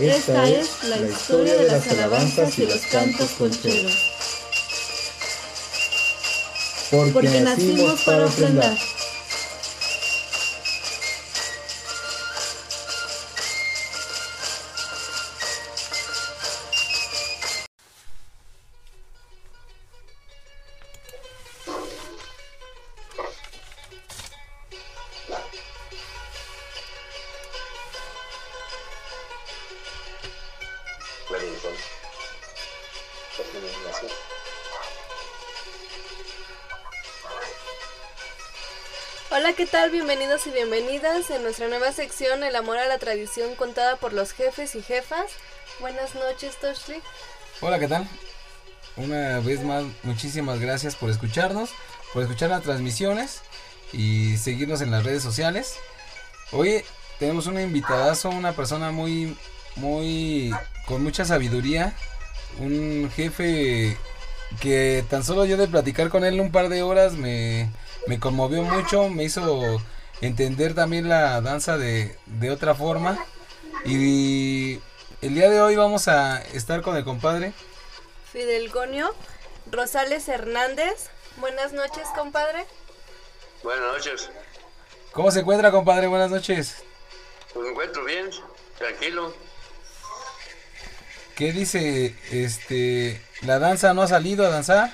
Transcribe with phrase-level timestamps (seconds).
[0.00, 3.92] Esta es la historia de las alabanzas y los cantos colcheros.
[7.12, 8.78] Porque nacimos para ofrendar.
[39.92, 44.32] Bienvenidos y bienvenidas en nuestra nueva sección El amor a la tradición contada por los
[44.32, 45.30] jefes y jefas.
[45.80, 47.00] Buenas noches, Toshli.
[47.62, 48.06] Hola, ¿qué tal?
[48.96, 51.70] Una vez más, muchísimas gracias por escucharnos,
[52.12, 53.40] por escuchar las transmisiones
[53.92, 55.76] y seguirnos en las redes sociales.
[56.52, 56.84] Hoy
[57.18, 59.38] tenemos una invitadazo, una persona muy,
[59.76, 61.94] muy, con mucha sabiduría,
[62.58, 63.96] un jefe
[64.60, 67.70] que tan solo yo de platicar con él un par de horas me,
[68.08, 69.82] me conmovió mucho, me hizo
[70.22, 73.22] entender también la danza de, de otra forma.
[73.84, 74.80] Y
[75.20, 77.52] el día de hoy vamos a estar con el compadre.
[78.32, 79.14] Fidel Gonio
[79.70, 81.10] Rosales Hernández.
[81.36, 82.64] Buenas noches, compadre.
[83.62, 84.30] Buenas noches.
[85.12, 86.06] ¿Cómo se encuentra, compadre?
[86.06, 86.76] Buenas noches.
[87.52, 88.30] Pues me encuentro bien,
[88.78, 89.34] tranquilo.
[91.36, 94.92] ¿Qué dice este la danza no ha salido a danzar?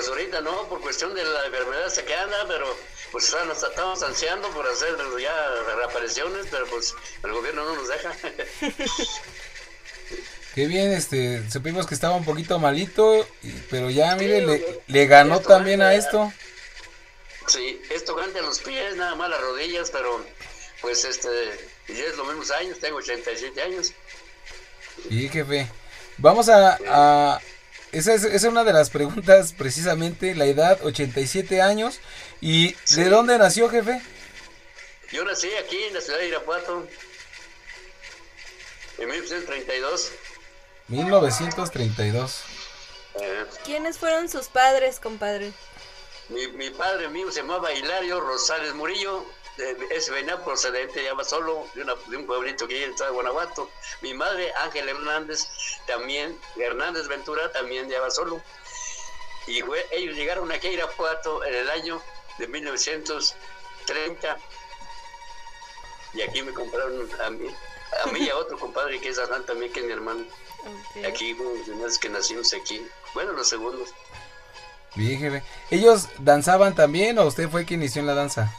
[0.00, 2.74] Pues ahorita no, por cuestión de la enfermedad se que anda, pero
[3.12, 8.10] pues estamos, estamos ansiando por hacer ya reapariciones, pero pues el gobierno no nos deja.
[10.54, 15.06] Qué bien, este, supimos que estaba un poquito malito, y- pero ya, mire, le, le
[15.06, 16.32] ganó esto también a esto.
[17.46, 20.24] Sí, esto tocante a los pies, nada más las rodillas, pero
[20.80, 21.28] pues este,
[21.88, 23.92] ya es los mismos años, tengo 87 años.
[25.10, 25.70] Sí, jefe.
[26.16, 27.40] Vamos a, a-
[27.92, 32.00] esa, es, esa es una de las preguntas, precisamente, la edad, 87 años.
[32.40, 33.02] ¿Y Sí.
[33.02, 34.00] de dónde nació, jefe?
[35.12, 36.86] Yo nací aquí en la ciudad de Irapuato
[38.98, 40.12] en 1932.
[40.88, 42.42] 1932.
[43.20, 45.52] Eh, ¿Quiénes fueron sus padres, compadre?
[46.28, 49.24] Mi, mi padre mío se llamaba Hilario Rosales Murillo,
[49.60, 52.96] eh, ese venía procedente, ya va solo, de, una- de un pueblito que hay en
[52.96, 53.70] de Guanajuato.
[54.00, 55.46] Mi madre, Ángel Hernández,
[55.86, 58.40] también, Hernández Ventura, también ya va solo.
[59.46, 62.02] Y fue- ellos llegaron aquí a Irapuato en el año
[62.38, 64.36] de 1930.
[66.14, 67.48] Y aquí me compraron a mí,
[68.04, 70.24] a mí y a otro compadre que es Adán también, que es mi hermano.
[70.60, 71.04] Ok.
[71.06, 72.86] Aquí, primeros que nacimos aquí.
[73.14, 73.90] Bueno, los segundos.
[74.96, 75.42] Bien, jefe.
[75.70, 78.52] ¿Ellos danzaban también o usted fue quien inició en la danza?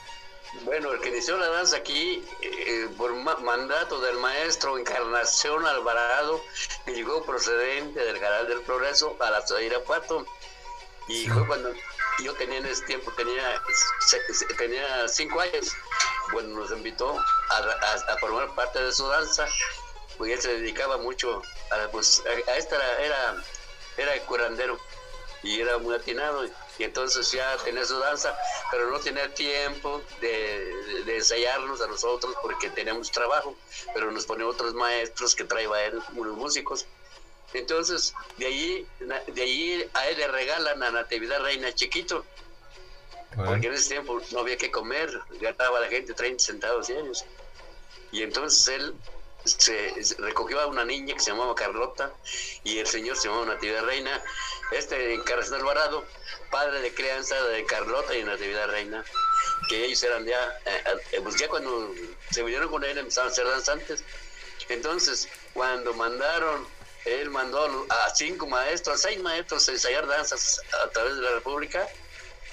[0.64, 6.44] Bueno, el que inició la danza aquí, eh, por ma- mandato del maestro Encarnación Alvarado,
[6.86, 10.26] llegó procedente del Canal del Progreso a la ciudad de Irapuato.
[11.08, 11.30] Y Sí.
[11.32, 11.74] fue cuando
[12.20, 13.62] yo tenía en ese tiempo, tenía,
[14.58, 15.76] tenía cinco años,
[16.32, 17.18] bueno, nos invitó
[17.50, 19.48] a, a- a formar parte de su danza,
[20.18, 21.42] pues él se dedicaba mucho
[21.72, 23.44] a, pues, a, a esta era, era,
[23.98, 24.80] era el curandero
[25.42, 26.46] y era muy atinado
[26.80, 28.36] y entonces ya tenía su danza
[28.72, 30.28] pero no tenía tiempo de,
[30.86, 33.56] de- de ensayarnos a nosotros porque teníamos trabajo
[33.94, 36.86] pero nos ponía otros maestros que traía él unos músicos.
[37.54, 38.88] Entonces de allí
[39.28, 42.26] de allí a él le regalan a Natividad Reina chiquito
[43.36, 47.26] porque en ese tiempo no había que comer ganaba la gente 30 centavos diarios.
[48.12, 48.94] Y entonces él
[49.46, 52.14] se, se recogió a una niña que se llamaba Carlota
[52.64, 54.22] y el señor se llamaba Natividad Reina.
[54.72, 56.06] Este Encarnación Alvarado,
[56.50, 59.04] padre de crianza de Carlota y Natividad Reina,
[59.68, 61.94] que ellos eran ya, eh, eh, pues ya cuando
[62.30, 64.04] se vinieron con él empezaron a ser danzantes.
[64.70, 66.66] Entonces, cuando mandaron,
[67.06, 71.32] él mandó a cinco maestros, a seis maestros a ensayar danzas a través de la
[71.32, 71.88] República,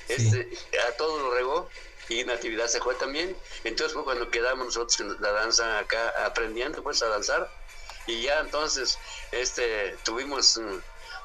[0.08, 0.48] este,
[0.88, 1.68] a todos lo regó
[2.08, 3.36] y Natividad se fue también.
[3.64, 7.50] Entonces fue cuando quedamos nosotros en la danza acá aprendiendo pues a danzar
[8.06, 8.98] y ya entonces
[9.32, 10.78] este tuvimos mm,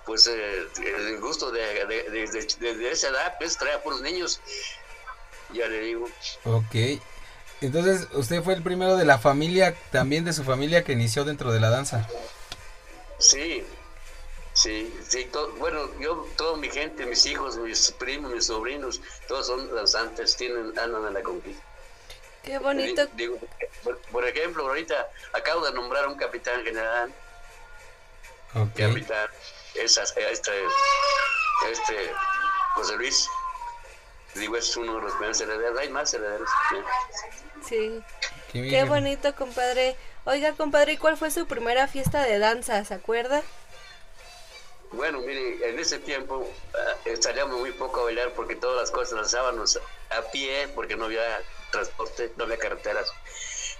[0.05, 4.01] pues eh, el gusto de, de, de- de- de esa edad pues traer a puros
[4.01, 4.41] niños
[5.53, 6.09] ya le digo
[6.43, 6.75] Ok.
[7.61, 11.53] Entonces, usted fue el primero de la familia, también de su familia que inició dentro
[11.53, 12.05] de la danza.
[13.19, 13.63] sí
[14.53, 19.47] sí sí to- bueno yo toda mi gente mis hijos mis primos mis sobrinos todos
[19.47, 21.63] son danzantes tienen andan en la conquista
[22.43, 23.07] Qué bonito.
[23.13, 23.37] Digo,
[23.85, 27.13] por, por ejemplo ahorita acabo de nombrar a un capitán general
[28.53, 28.75] Ok.
[28.77, 29.27] capitán
[29.75, 30.51] es as- este,
[31.71, 32.11] este
[32.75, 33.27] José Luis.
[34.35, 35.79] Digo, es uno de los primeros herederos.
[35.79, 36.49] Hay más herederos.
[36.69, 36.75] ¿sí?
[37.69, 38.03] Sí.
[38.51, 39.95] Qué Qué bonito, compadre.
[40.25, 42.83] Oiga, compadre, ¿y cuál fue su primera fiesta de danza?
[42.83, 43.41] ¿Se acuerda?
[44.93, 49.33] Bueno, mire, en ese tiempo uh, salíamos muy poco a bailar porque todas las cosas
[49.33, 49.79] las
[50.09, 51.41] a pie porque no había
[51.71, 53.11] transporte, no había carreteras.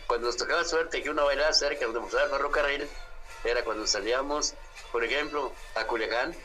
[0.07, 2.89] Cuando nos tocaba suerte que uno bailara cerca donde pasaba el ferrocarril,
[3.43, 4.55] era cuando salíamos,
[4.91, 6.35] por ejemplo, a Culiacán,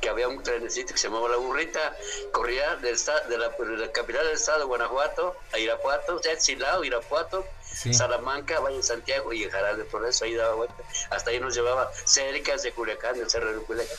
[0.00, 1.96] que había un trenecito que se llamaba La Burrita,
[2.32, 6.84] corría del de, la, de la capital del estado, de Guanajuato, a Irapuato, ya Silao,
[6.84, 7.94] Irapuato, sí.
[7.94, 10.82] Salamanca, Valle Santiago y Jaral de Progreso, ahí daba vuelta.
[11.10, 13.96] Hasta ahí nos llevaba cerca de Culiacán, del Cerro de Culiacán.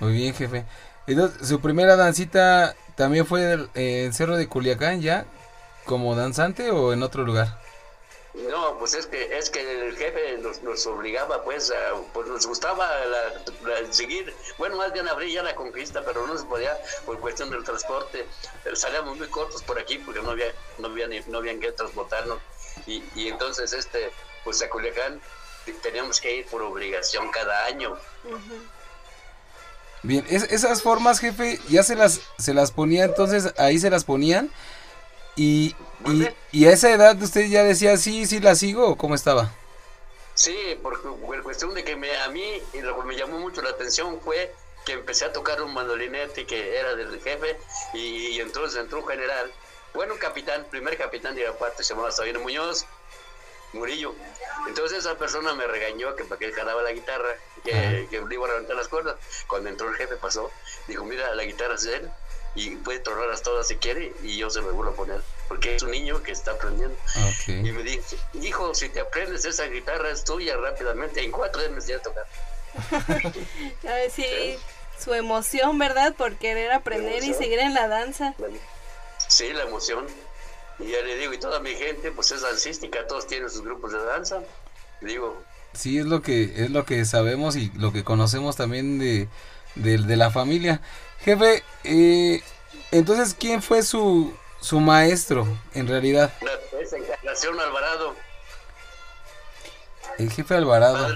[0.00, 0.64] Muy bien, jefe.
[1.06, 5.24] Entonces, su primera dancita también fue eh, el Cerro de Culiacán ya,
[5.84, 7.58] como danzante o en otro lugar?
[8.34, 12.88] No, pues es que es que el jefe nos, obligaba, pues, a, pues nos gustaba
[13.06, 17.50] la, seguir, bueno, más bien abrir ya la conquista, pero no se podía por cuestión
[17.50, 18.26] del transporte.
[18.74, 22.38] Salíamos muy cortos por aquí porque no había no había ni, no habían que transportarnos
[22.86, 24.12] y, y entonces este
[24.44, 25.20] pues a Culiacán
[25.74, 27.92] teníamos que ir por obligación cada año.
[28.24, 28.78] Uh -huh.
[30.02, 34.04] Bien, es, esas formas, jefe, ya se las se las ponía entonces ahí se las
[34.04, 34.48] ponían
[35.34, 35.74] y,
[36.06, 39.52] y, y, a esa edad usted ya decía, sí, sí la sigo, o cómo estaba?
[40.34, 43.70] Sí, porque por cuestión de que me, a mí lo que me llamó mucho la
[43.70, 44.52] atención fue
[44.84, 47.56] que empecé a tocar un mandolinete que era del jefe
[47.94, 49.52] y, y entonces entró un general,
[49.94, 52.86] bueno, un capitán, primer capitán de Irapuato, se llamaba Sabino Muñoz,
[53.72, 54.14] Murillo.
[54.66, 57.28] Entonces esa persona me regañó que para que jalaba la guitarra,
[57.64, 59.16] que, que le iba a levantar las cuerdas.
[59.46, 60.50] Cuando entró el jefe pasó,
[60.86, 62.10] dijo, mira, la guitarra es de él
[62.54, 65.82] y puede tornarlas todas si quiere y yo se me vuelvo a poner porque es
[65.82, 67.56] un niño que está aprendiendo okay.
[67.58, 71.70] y me dice hijo si te aprendes esa guitarra es tuya rápidamente en cuatro días
[71.70, 72.26] me enseñé a tocar
[73.86, 74.58] a ver si sí,
[74.98, 78.34] su emoción verdad por querer aprender y seguir en la danza.
[79.28, 80.06] Sí la emoción
[80.78, 83.92] y ya le digo y toda mi gente pues es dancística todos tienen sus grupos
[83.92, 84.40] de danza
[85.00, 85.42] digo
[85.72, 89.28] sí es lo que es lo que sabemos y lo que conocemos también de
[89.74, 90.80] de, de la familia
[91.20, 92.42] Jefe, eh,
[92.90, 96.32] entonces, ¿quién fue su, su maestro, en realidad?
[96.40, 96.52] La,
[96.96, 98.16] Encarnación Alvarado.
[100.16, 101.06] El jefe Alvarado.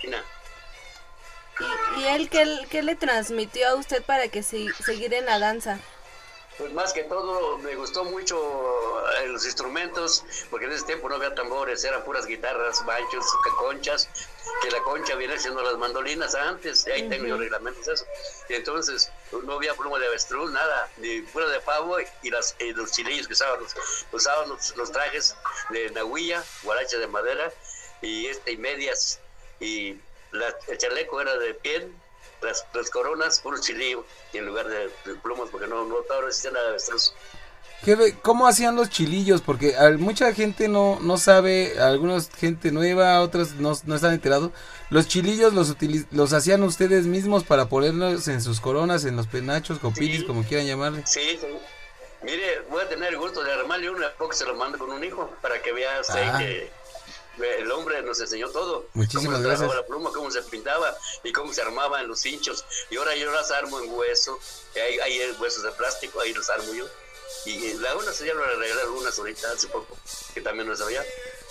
[0.00, 0.08] ¿Y,
[2.00, 5.78] y él qué, qué, le transmitió a usted para que se, seguir en la danza?
[6.56, 8.36] Pues más que todo me gustó mucho
[9.18, 13.26] eh, los instrumentos, porque en ese tiempo no había tambores, eran puras guitarras, banchos,
[13.58, 14.08] conchas,
[14.62, 17.10] que la concha viene siendo las mandolinas antes, y ahí uh -huh.
[17.10, 18.06] tengo yo reglamentos eso.
[18.48, 22.72] Y entonces no había pluma de avestruz, nada, ni pura de pavo y, las, y
[22.72, 23.74] los chilillos que usaban, los,
[24.12, 25.34] usaban los, los, trajes
[25.70, 27.52] de nahuilla, guaracha de madera
[28.00, 29.18] y, este, y medias,
[29.58, 29.96] y
[30.30, 31.92] la, el chaleco era de piel,
[32.44, 36.50] las, las coronas, puro chilillo, y en lugar de, de plumas, porque no, no existía
[36.52, 37.14] nada de avestruz.
[38.22, 39.42] ¿Cómo hacían los chilillos?
[39.42, 44.52] Porque mucha gente no, no sabe, algunos gente nueva, otros no, no están enterados.
[44.88, 45.76] Los chilillos los
[46.10, 50.44] los hacían ustedes mismos para ponerlos en sus coronas, en los penachos, copilis, sí, como
[50.44, 51.02] quieran llamarle.
[51.06, 51.46] Sí, sí.
[52.22, 55.04] Mire, voy a tener el gusto de armarle una porque se lo mando con un
[55.04, 56.38] hijo para que vea usted ah.
[56.38, 56.70] que
[57.38, 58.86] el hombre nos enseñó todo.
[58.94, 59.74] Muchísimas cómo gracias.
[59.74, 62.64] la pluma, cómo se pintaba y cómo se armaba en los hinchos.
[62.90, 64.38] Y ahora yo las armo en hueso.
[64.74, 66.86] Hay, hay huesos de plástico, ahí los armo yo.
[67.46, 69.96] Y la una se ya lo regalaron unas ahorita hace poco,
[70.32, 71.04] que también no sabía.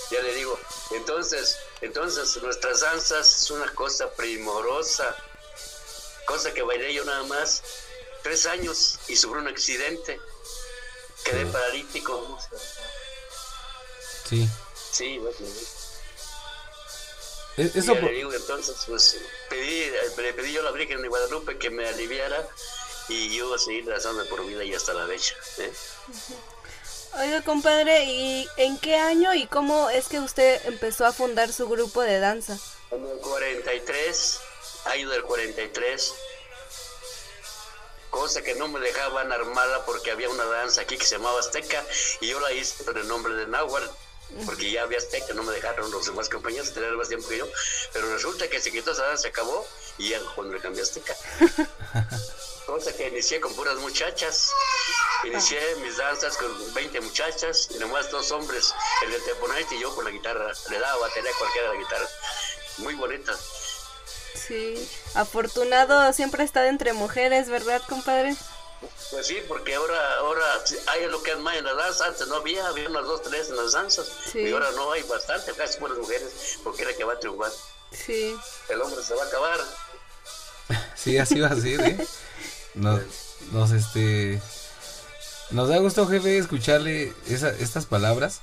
[0.10, 0.60] Ya le digo,
[0.92, 5.16] entonces, entonces nuestras danzas es una cosa primorosa,
[6.26, 7.62] cosa que bailé yo nada más
[8.24, 10.20] tres años y sufrí un accidente,
[11.24, 12.40] quedé paralítico.
[14.28, 14.50] Sí.
[14.92, 15.38] Sí, bueno.
[17.58, 19.18] Eso ya le digo, entonces, pues
[19.50, 22.48] pedí, le pedí yo a la Virgen de Guadalupe que me aliviara
[23.10, 25.36] y yo voy a seguir danzando por vida y hasta la fecha.
[25.60, 25.72] ¿eh?
[27.20, 31.70] Oiga, compadre, ¿y en qué año y cómo es que usted empezó a fundar su
[31.70, 32.58] grupo de danza?
[32.90, 34.40] En el 43,
[34.86, 36.14] año del 43,
[38.10, 41.86] cosa que no me dejaban armarla porque había una danza aquí que se llamaba Azteca
[42.20, 43.88] y yo la hice con el nombre de Nahual
[44.46, 47.48] porque ya había Azteca, no me dejaron los demás compañeros tener más tiempo que yo,
[47.92, 49.66] pero resulta que se quitó esa danza, se acabó
[49.98, 51.16] y ya cuando le cambié a Azteca.
[52.66, 54.52] cosa que inicié con puras muchachas.
[55.24, 59.94] Inicié mis danzas con 20 muchachas y nomás dos hombres, el de Teponite y yo
[59.96, 60.52] con la guitarra.
[60.70, 62.08] Le daba batería a cualquiera de la guitarra.
[62.80, 63.34] Muy bonita.
[64.36, 68.36] Sí, afortunado siempre está entre mujeres, ¿verdad, compadre?
[69.12, 70.46] Pues sí, porque ahora ahora
[70.88, 72.06] hay lo que es más en la danza.
[72.08, 74.08] Antes no había, había unas dos, tres en las danzas.
[74.32, 74.40] Sí.
[74.40, 77.52] Y ahora no hay bastante, casi puras mujeres, porque era que va a triunfar.
[77.92, 78.36] Sí.
[78.70, 79.60] El hombre se va a acabar.
[80.96, 82.08] Sí, así va a ser, ¿eh?
[82.76, 83.02] Nos,
[83.52, 84.42] nos, este,
[85.52, 88.40] nos da gusto, jefe, escucharle esa, estas palabras.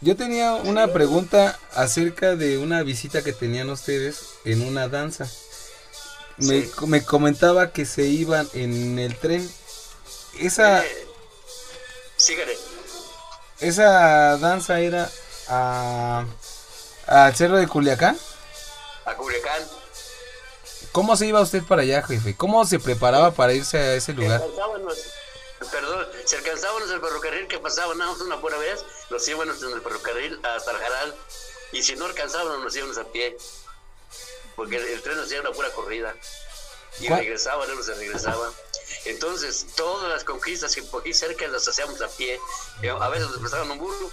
[0.00, 5.28] yo tenía una pregunta acerca de una visita que tenían ustedes en una danza.
[6.38, 6.70] Me, Sí.
[6.86, 9.48] me comentaba que se iban en el tren.
[10.38, 11.06] Esa, Eh,
[13.60, 15.10] esa danza era
[15.48, 16.24] a,
[17.06, 18.18] al cerro de Culiacán.
[19.04, 19.62] A Culiacán.
[20.92, 22.36] ¿Cómo se iba usted para allá, jefe?
[22.36, 24.42] ¿Cómo se preparaba para irse a ese lugar?
[25.70, 29.72] Perdón, se alcanzábamos el ferrocarril que pasaba nada más una pura vez, nos íbamos en
[29.72, 31.14] el ferrocarril hasta el Jaral,
[31.72, 33.36] y si no alcanzábamos nos íbamos a pie,
[34.56, 36.14] porque el, el tren nos hacía una pura corrida,
[36.98, 37.20] y ¿Cuál?
[37.20, 38.50] regresaba, luego se regresaba.
[39.04, 42.38] Entonces, todas las conquistas que por aquí cerca las hacíamos a pie,
[42.82, 44.10] Eh, a veces nos prestaban un burro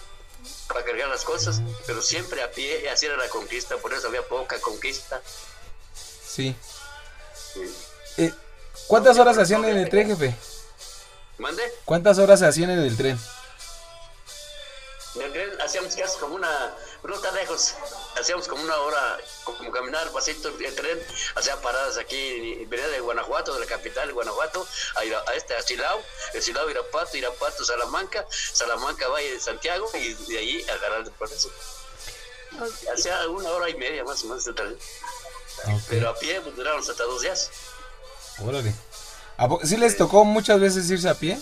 [0.68, 4.08] para cargar las cosas, pero siempre a pie, y así era la conquista, por eso
[4.08, 5.22] había poca conquista.
[6.26, 6.56] Sí.
[8.18, 8.34] Eh,
[8.88, 10.36] ¿Cuántas horas hacían en el tren, jefe?
[11.38, 11.64] ¿Mande?
[11.86, 13.20] ¿Cuántas horas hacían en el tren?
[15.16, 17.74] En el tren hacíamos casi como una, no está lejos,
[18.20, 21.00] hacíamos como una hora, como caminar pasito el tren,
[21.36, 25.56] hacía paradas aquí, venía de Guanajuato, de la capital de Guanajuato, a, Ira- a este,
[25.56, 26.02] a Silao,
[26.34, 31.14] de Silao Irapato, Irapato, Salamanca, Salamanca, Valle de Santiago, y de ahí a Garal del
[31.14, 31.50] Progreso.
[32.60, 32.74] Ok.
[32.94, 34.78] Hacía una hora y media más o menos el tren,
[35.90, 37.50] pero a pie pues, duramos hasta dos días.
[38.44, 38.74] órale.
[39.38, 41.40] ¿A po- ¿Sí les tocó muchas veces irse a pie?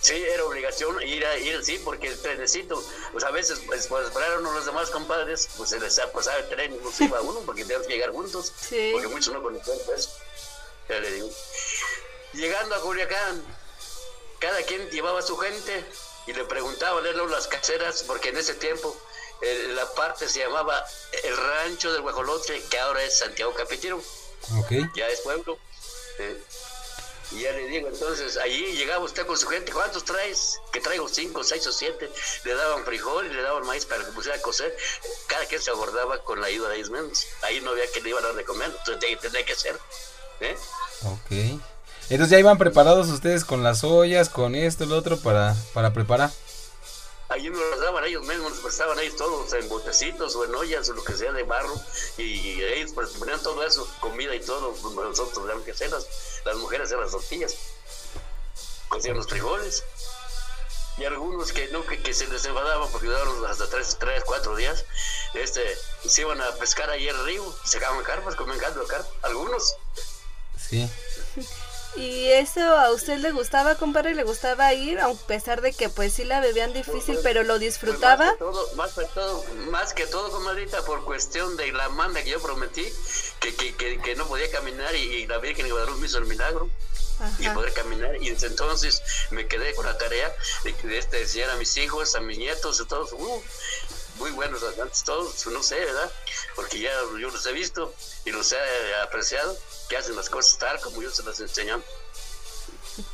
[0.00, 4.06] Sí, era obligación ir a ir, sí, porque el trenecito, pues a veces, pues, pues
[4.06, 7.20] esperaron los demás compadres, pues se les ha pasado el tren y no se iba
[7.20, 8.90] uno, porque teníamos que llegar juntos, Sí.
[8.92, 10.10] porque muchos no conocían eso.
[10.88, 11.28] Ya le digo.
[12.32, 13.44] Llegando a Culiacán,
[14.38, 15.84] cada quien llevaba a su gente
[16.26, 18.96] y le preguntaba a las caseras, porque en ese tiempo
[19.42, 20.84] eh, la parte se llamaba
[21.24, 23.98] el rancho del Guajolote, que ahora es Santiago Capitero
[24.60, 24.70] Ok.
[24.94, 25.58] ya es pueblo.
[26.18, 26.40] eh,
[27.30, 30.58] y ya le digo, entonces, allí llegaba usted con su gente, ¿cuántos traes?
[30.72, 32.10] Que traigo cinco, seis o siete.
[32.44, 34.74] Le daban frijol y le daban maíz para que pusiera a cocer.
[35.26, 37.26] Cada quien se abordaba con la ayuda de ellos mismos.
[37.42, 39.78] Ahí no había que le iban a dar de comer, entonces tenía- que hacer.
[40.40, 40.56] ¿eh?
[41.04, 41.60] Ok.
[42.10, 46.30] Entonces ya iban preparados ustedes con las ollas, con esto, lo otro, para, para preparar.
[47.30, 50.88] Ahí nos los daban ellos mismos, nos prestaban ellos todos en botecitos o en ollas
[50.88, 51.74] o lo que sea de barro.
[52.16, 54.72] Y ellos pues, ponían todo eso, comida y todo.
[54.72, 56.06] pues, Nosotros teníamos que hacerlas.
[56.48, 57.54] Las mujeres hacían las tortillas.
[58.90, 59.84] Hacían los frijoles.
[60.96, 64.56] Y algunos que no que, que se les enfadaban porque duraban hasta tres, tres, cuatro
[64.56, 64.86] días,
[65.34, 65.62] este,
[66.06, 69.10] se iban a pescar ahí al río y sacaban carpas, comían caldo de carpa.
[69.22, 69.76] Algunos.
[70.58, 70.90] Sí.
[71.96, 74.14] ¿Y eso a usted le gustaba, compadre?
[74.14, 75.00] ¿Le gustaba ir?
[75.00, 78.26] A pesar de que pues sí la bebían difícil, pero lo disfrutaba.
[78.26, 82.22] más, que todo, más que todo, más que todo, comadrita, por cuestión de la manda
[82.22, 82.86] que yo prometí,
[83.40, 86.18] que, que, que, que no podía caminar y, y la Virgen de Guadalupe me hizo
[86.18, 86.70] el milagro
[87.40, 88.14] y poder caminar.
[88.22, 92.14] Y desde entonces me quedé con la tarea de, de este, enseñar a mis hijos,
[92.14, 93.12] a mis nietos, a todos.
[93.12, 93.42] uh,
[94.18, 96.10] muy buenos antes todos, no sé, ¿verdad?
[96.56, 97.94] Porque ya yo los he visto
[98.24, 98.56] y los he
[99.02, 99.56] apreciado,
[99.88, 101.72] que hacen las cosas tal como yo se las enseñé.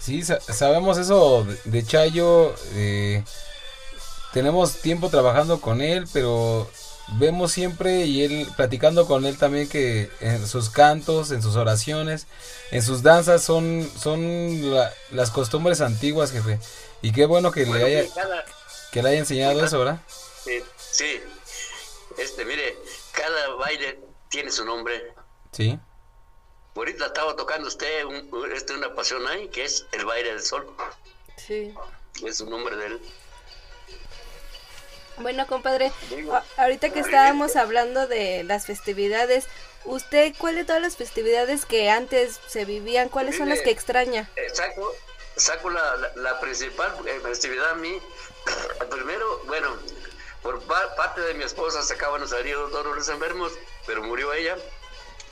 [0.01, 2.55] Sí, sa- sabemos eso de, Chayo.
[2.73, 3.23] eh,
[4.33, 6.69] tenemos tiempo trabajando con él, pero
[7.19, 12.27] vemos siempre y él platicando con él también que en sus cantos, en sus oraciones,
[12.71, 16.59] en sus danzas son son la- las costumbres antiguas, jefe.
[17.03, 18.45] Y qué bueno que le haya que cada,
[18.91, 20.01] que le haya enseñado eso, ¿verdad?
[20.45, 20.63] Sí,
[20.97, 21.21] sí.
[22.19, 22.77] Este, mire,
[23.13, 23.99] cada baile
[24.29, 25.13] tiene su nombre.
[25.53, 25.79] Sí.
[26.77, 30.67] Ahorita estaba tocando usted un- este, una pasión ahí, que es el baile del sol.
[31.37, 31.75] Sí.
[32.25, 33.01] Es un nombre de él.
[35.19, 35.93] Bueno, compadre,
[36.57, 39.47] ahorita que estábamos hablando de las festividades,
[39.85, 44.29] ¿usted cuál de todas las festividades que antes se vivían, cuáles son las que extraña?
[44.53, 44.93] Saco,
[45.37, 47.97] saco la, la, la principal eh, festividad a mí.
[48.91, 49.77] Primero, bueno,
[50.45, 53.51] por pa- parte de mi esposa se acaban de salir todos los enfermos,
[53.87, 54.57] pero murió ella.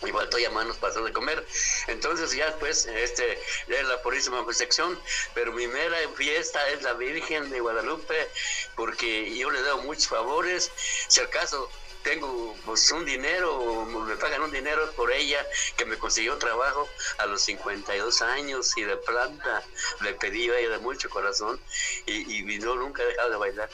[0.04, 1.46] Y faltó llamarnos para hacer de comer.
[1.86, 5.00] Entonces ya después, este, es la purísima sección,
[5.32, 8.28] pero mi mera fiesta es la Virgen de Guadalupe,
[8.74, 10.72] porque yo le doy muchos favores.
[11.06, 11.70] Si acaso
[12.02, 15.38] tengo pues un dinero, me pagan un dinero por ella,
[15.76, 19.62] que me consiguió trabajo a los 52 años y de planta
[20.00, 21.60] le pedí a ella de mucho corazón
[22.06, 23.70] y, y no nunca he dejado de bailar.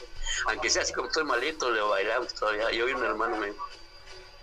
[0.47, 2.71] Aunque sea así como estoy malito, le bailamos todavía.
[2.71, 3.53] Yo y un hermano mío.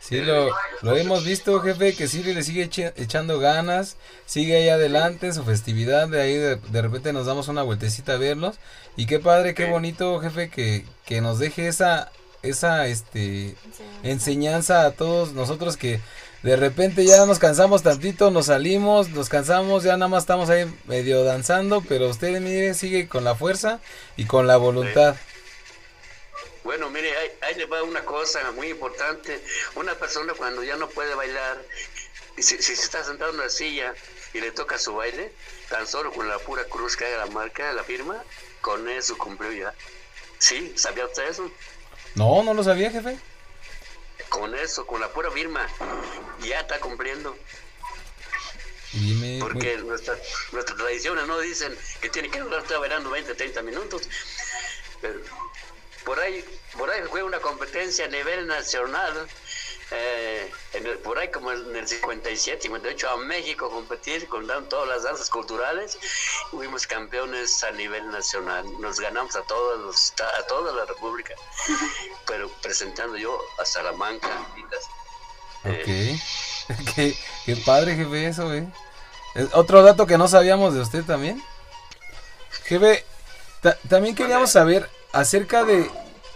[0.00, 0.50] Sí, lo,
[0.82, 6.06] lo hemos visto, jefe, que sí le sigue echando ganas, sigue ahí adelante su festividad,
[6.06, 8.56] de ahí de, de repente nos damos una vueltecita a verlos.
[8.96, 12.12] Y qué padre, qué bonito, jefe, que, que nos deje esa,
[12.48, 13.54] esa, este,
[14.02, 16.00] enseñanza a todos nosotros que
[16.42, 20.72] de repente ya nos cansamos tantito, nos salimos, nos cansamos, ya nada más estamos ahí
[20.84, 23.80] medio danzando, pero usted, mire, sigue con la fuerza
[24.16, 25.16] y con la voluntad.
[26.62, 27.12] Bueno, mire,
[27.42, 29.40] ahí, le va una cosa muy importante.
[29.76, 31.62] Una persona cuando ya no puede bailar,
[32.36, 33.94] si, si se está sentado en una silla
[34.32, 35.32] y le toca su baile,
[35.68, 38.22] tan solo con la pura cruz que haga la marca, la firma,
[38.60, 39.74] con eso cumplió ya.
[40.38, 40.72] ¿Sí?
[40.76, 41.50] ¿Sabía usted eso?
[42.16, 43.18] No, no lo sabía, jefe.
[44.30, 45.68] Con eso, con la pura firma,
[46.42, 47.36] ya está cumpliendo.
[49.40, 50.18] Porque nuestras
[50.76, 54.08] tradiciones no dicen que tiene que durar bailando 20, 30 minutos.
[55.02, 55.20] Pero
[56.04, 56.42] por ahí,
[56.78, 59.28] por ahí fue una competencia a nivel nacional
[59.92, 60.50] eh,
[61.04, 65.30] por ahí como en el 57, 58 a México a competir con todas las danzas
[65.30, 65.96] culturales,
[66.50, 71.34] fuimos campeones a nivel nacional, nos ganamos a todos los, a toda la república,
[72.26, 74.28] pero presentando yo a Salamanca.
[75.64, 76.18] Eh,
[76.68, 78.66] ok, qué, padre jefe eso, eh.
[79.52, 81.42] Otro dato que no sabíamos de usted también.
[82.64, 83.04] Jefe,
[83.88, 85.90] también queríamos saber acerca de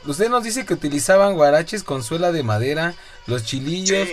[0.06, 2.94] Usted nos dice que utilizaban guaraches con suela de madera,
[3.26, 4.08] los chilillos.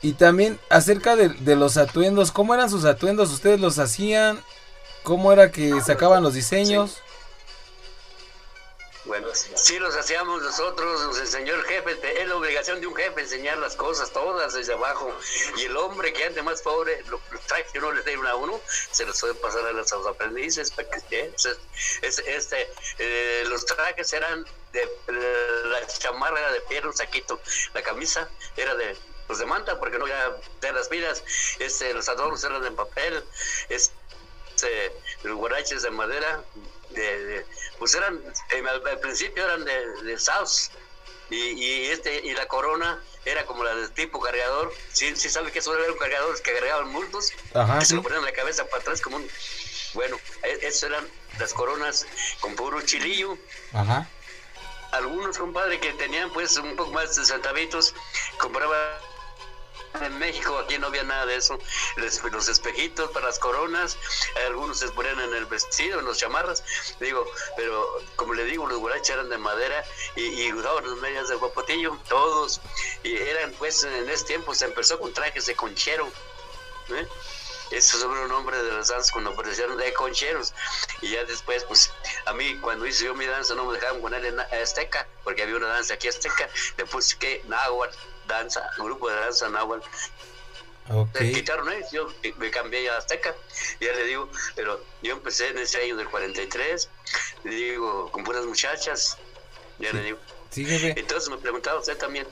[0.00, 3.30] Y también acerca de, de, los atuendos, ¿cómo eran sus atuendos?
[3.30, 4.42] ¿Ustedes los hacían?
[5.02, 7.02] ¿Cómo era que sacaban los diseños?
[9.04, 13.20] Bueno, sí los hacíamos nosotros, nos enseñó el jefe, es la obligación de un jefe
[13.20, 15.12] enseñar las cosas todas desde abajo.
[15.58, 18.60] Y el hombre que ande más pobre, los trajes que uno les dieron a uno,
[18.92, 20.70] se los puede pasar a los aprendices.
[20.70, 21.34] Para que,
[22.02, 24.88] este, eh, los trajes eran de,
[25.64, 27.40] la chamarra era de piel, un saquito,
[27.74, 31.22] la camisa era de pues de manta porque no había de las vidas,
[31.58, 33.24] este, los adornos eran de papel,
[33.68, 36.42] este, los guaraches de madera,
[36.90, 37.46] de,
[37.78, 38.20] pues eran,
[38.68, 40.18] al, principio eran de, de
[41.30, 44.72] y, y, este, y la corona era como la de tipo cargador.
[44.92, 47.32] Sí, sí sabe que eso era un cargador que cargaban multos,
[47.78, 49.28] que se lo ponían en la cabeza para atrás como un...
[49.94, 51.08] Bueno, e, esas eran
[51.38, 52.06] las coronas
[52.40, 53.38] con puro chilillo.
[53.72, 54.08] Ajá.
[54.92, 57.94] Algunos compadres que tenían pues un poco más de centavitos
[58.38, 58.78] compraban
[60.00, 61.58] en México aquí no había nada de eso.
[61.96, 63.98] los espejitos para las coronas,
[64.46, 66.64] algunos se ponían en el vestido, en los chamarras.
[67.00, 67.26] Digo,
[67.56, 69.84] pero como le digo, los guaraches eran de madera
[70.16, 72.60] y, usaban las medias de guapotillo, todos.
[73.02, 76.10] Y eran, pues, en ese tiempo se empezó con trajes de conchero.
[76.90, 77.06] ¿eh?
[77.72, 80.52] Ese es un nombre de las danzas cuando aparecieron de concheros.
[81.00, 81.90] Y ya después, pues,
[82.26, 84.32] a mí cuando hice yo mi danza no me dejaban ponerle
[84.62, 86.48] azteca, porque había una danza aquí azteca.
[86.76, 89.86] Le puse que náhuatl danza, grupo de danza náhuatl.
[90.90, 91.32] Okay.
[91.32, 92.08] quitaron yo
[92.38, 93.34] me cambié a Azteca,
[93.80, 96.88] ya le digo, pero yo empecé en ese año del 43,
[97.44, 99.16] le digo, con puras muchachas,
[99.78, 100.18] ya le digo.
[100.54, 102.26] Entonces me preguntaba usted también,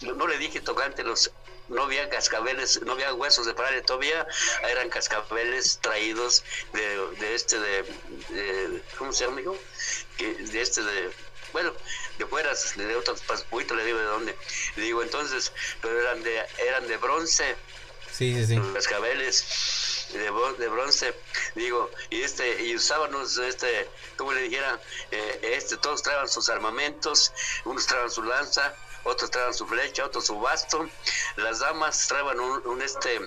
[0.00, 1.30] no, le dije tocante los
[1.70, 4.26] no había cascabeles, no había huesos de parare, todavía
[4.68, 9.40] eran cascabeles traídos de, de este de, ¿cómo se llama,
[10.18, 11.10] De este de
[11.52, 11.72] bueno,
[12.18, 14.36] de fuera, de otros poquito le digo de dónde.
[14.76, 17.56] Le digo entonces, pero eran de, eran de bronce.
[18.12, 18.56] Sí, sí, sí.
[18.56, 21.14] Los cabeles de, de bronce,
[21.54, 24.80] digo, y este, y usábamos este, como le dijera,
[25.10, 27.32] eh, este, todos traían sus armamentos,
[27.64, 28.74] unos traían su lanza,
[29.04, 30.90] otros traían su flecha, otros su bastón,
[31.36, 33.18] las damas traían un, un este,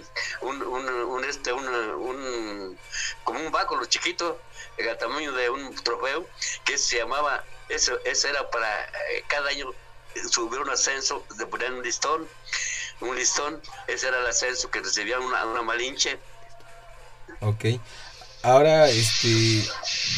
[0.42, 2.78] un, un, un, este, un, un,
[3.24, 4.40] como un báculo chiquito,
[4.78, 6.28] el tamaño de un trofeo,
[6.66, 9.72] que se llamaba eso, eso era para eh, cada año
[10.30, 12.28] subir un ascenso, de poner un listón,
[13.02, 16.18] un listón, ese era el ascenso que recibía una, una malinche.
[17.42, 17.66] Ok.
[18.44, 19.64] Ahora, este,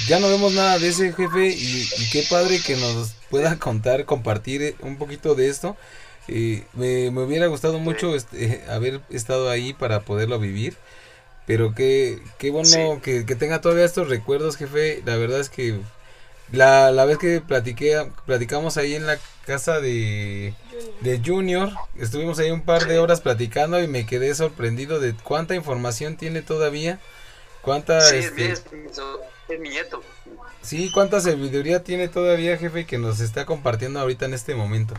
[0.08, 4.76] ya no vemos nada de ese jefe y, qué padre que nos pueda contar, compartir
[4.80, 5.76] un poquito de esto.
[6.30, 10.76] Eh, me, hubiera gustado mucho este, haber estado ahí para poderlo vivir.
[11.46, 15.04] Pero qué, qué bueno que, que, tenga todavía estos recuerdos, jefe.
[15.06, 15.80] La verdad es que
[16.52, 20.54] la, la vez que platiqué, platicamos ahí en la casa de,
[21.02, 25.56] de Junior, estuvimos ahí un par de horas platicando y me quedé sorprendido de cuánta
[25.56, 27.00] información tiene todavía.
[27.66, 28.00] Cuánta...
[28.02, 28.64] Sí, este, es,
[29.60, 30.04] mi nieto.
[30.62, 34.94] Sí, cuánta sabiduría tiene todavía, jefe, que nos está compartiendo ahorita en este momento.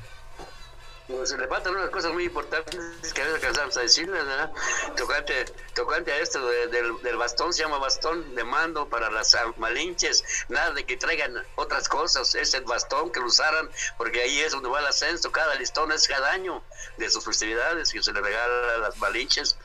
[1.06, 2.74] Pues le faltan unas cosas muy importantes
[3.14, 4.50] que a veces alcanzamos a decirle, ¿verdad?
[4.96, 10.24] Tocante, tocante a esto del, del, bastón, se llama bastón de mando para las malinches,
[10.48, 14.50] nada de que traigan otras cosas, es el bastón que lo usaran, porque ahí es
[14.50, 16.64] donde va el ascenso, cada listón es cada año
[16.96, 19.56] de sus festividades que se le regala a las malinches.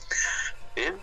[0.76, 0.94] ¿eh?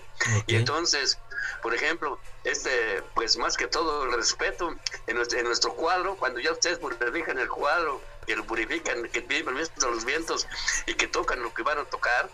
[0.47, 1.19] Y entonces,
[1.63, 4.75] por ejemplo, este, pues más que todo el respeto
[5.07, 9.23] en nuestro, en nuestro cuadro, cuando ya ustedes purifican el cuadro, que lo purifican, que
[9.23, 10.47] piden los vientos
[10.87, 12.29] y que tocan lo que van a tocar,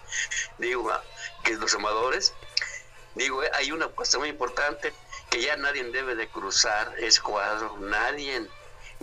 [0.58, 1.02] digo, ah,
[1.44, 2.34] que los amadores,
[3.14, 4.92] digo, eh, hay una cosa muy importante
[5.30, 8.48] que ya nadie debe de cruzar ese cuadro, nadie,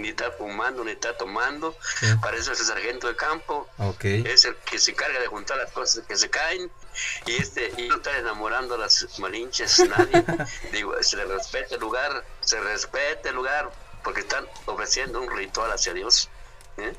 [0.01, 1.75] ni está fumando, ni está tomando.
[2.21, 3.67] Para eso es el sargento de campo.
[4.03, 6.71] Es el que se encarga de juntar las cosas que se caen.
[7.25, 10.23] Y este y no está enamorando a las malinches, nadie.
[10.71, 13.71] Digo, se le respete el lugar, se respete el lugar,
[14.03, 16.29] porque están ofreciendo un ritual hacia Dios.
[16.77, 16.93] ¿eh?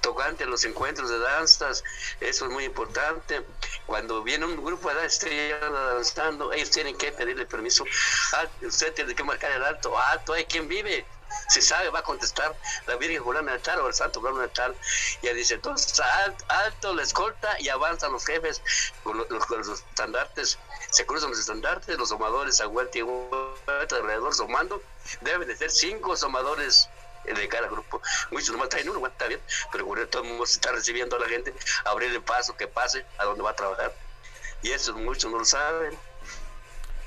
[0.00, 1.82] Tocante los encuentros de danzas,
[2.20, 3.42] eso es muy importante.
[3.86, 7.84] Cuando viene un grupo de estrella danzando, ellos tienen que pedirle permiso.
[8.32, 11.06] Ah, usted tiene que marcar el alto, alto, hay quien vive.
[11.48, 14.48] Si sabe, va a contestar la Virgen Juliana de Tal o el Santo Julián de
[14.48, 14.74] Tal.
[15.22, 16.00] Y dice, entonces,
[16.48, 18.62] alto, la escolta y avanzan los jefes
[19.02, 20.58] con los, estandartes.
[20.90, 24.82] Se cruzan los estandartes, los somadores a vuelta y vuelta alrededor somando.
[25.20, 26.88] Deben de ser cinco somadores
[27.24, 28.00] de cada grupo.
[28.30, 29.40] Muchos nomás traen uno, está bien,
[29.72, 33.24] pero todo el mundo se está recibiendo a la gente, abrirle paso, que pase a
[33.24, 33.94] donde va a trabajar.
[34.62, 35.96] Y eso muchos no lo saben.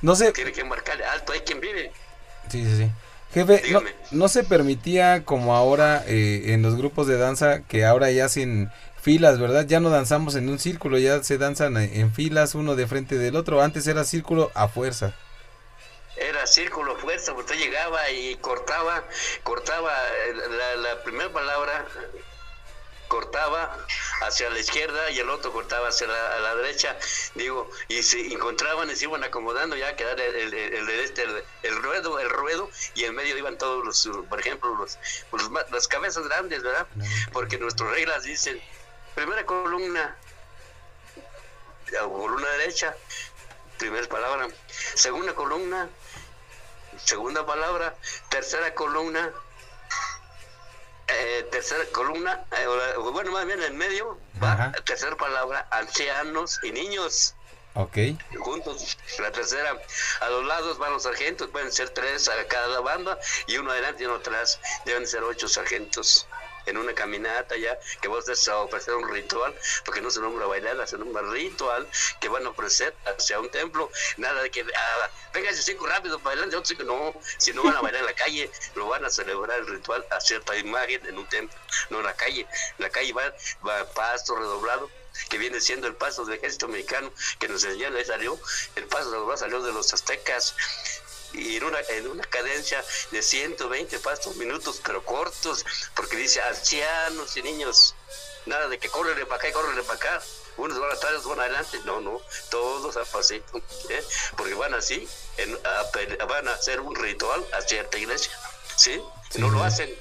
[0.02, 0.32] No sé.
[0.32, 1.92] Tiene que marcarle alto, hay quien vive.
[2.50, 2.92] Sí, sí, sí.
[3.34, 3.62] Jefe,
[4.12, 8.72] no, se permitía como ahora eh, en los grupos de danza que ahora ya hacen
[9.02, 9.66] filas, ¿verdad?
[9.68, 13.36] Ya no danzamos en un círculo, ya se danzan en filas uno de frente del
[13.36, 13.62] otro.
[13.62, 15.14] Antes era círculo a fuerza
[16.18, 19.04] era círculo fuerza, usted llegaba y cortaba,
[19.44, 19.94] cortaba
[20.50, 21.86] la, la primera palabra,
[23.08, 23.78] cortaba
[24.22, 26.98] hacia la izquierda y el otro cortaba hacia la, derecha,
[27.36, 31.26] digo, y se encontraban y se iban acomodando ya quedar el, el, este,
[31.64, 34.98] el, ruedo, el ruedo, y en medio iban todos los, por ejemplo, los,
[35.72, 36.88] las cabezas grandes, ¿verdad?
[37.32, 38.62] Porque nuestras reglas dicen,
[39.16, 40.18] primera columna,
[41.92, 42.96] columna derecha,
[43.78, 44.48] primera palabra,
[44.96, 45.90] segunda columna,
[47.04, 47.96] segunda palabra,
[48.30, 49.32] tercera columna,
[51.08, 52.66] eh, tercera columna, eh,
[52.98, 57.34] bueno, más bien en medio, va, tercera palabra, ancianos y niños.
[57.74, 57.98] Ok.
[58.40, 59.80] Juntos, la tercera,
[60.22, 64.04] a los lados van los sargentos, pueden ser tres a cada banda, y uno adelante
[64.04, 66.28] y uno atrás, deben ser ocho sargentos
[66.68, 70.88] en una caminata ya, que vos a ofrecer un ritual, porque no se nombra bailar,
[70.88, 71.88] se nombra ritual,
[72.20, 76.20] que van a ofrecer hacia un templo, nada de que, ah, venga ese cinco rápido
[76.20, 79.04] para adelante, otro cinco, no, si no van a bailar en la calle, lo van
[79.06, 81.58] a celebrar el ritual a cierta imagen en un templo,
[81.90, 83.34] no en la calle, en la calle va,
[83.66, 84.90] va pasto redoblado,
[85.30, 88.40] que viene siendo el paso del ejército mexicano que nos ahí salió,
[88.76, 90.56] el paso redoblado salió de los aztecas,
[91.34, 97.36] y en una, en una cadencia de 120 pastos minutos, pero cortos, porque dice ancianos
[97.38, 97.96] y niños,
[98.46, 100.22] nada de que corren para acá y corren para acá,
[100.58, 104.04] unos van atrás, otros van adelante, no, no, todos a pasito, ¿eh?
[104.36, 105.08] porque van así,
[106.28, 108.32] van a hacer un ritual a cierta iglesia,
[108.76, 109.02] ¿sí?
[109.36, 109.94] No lo hacen.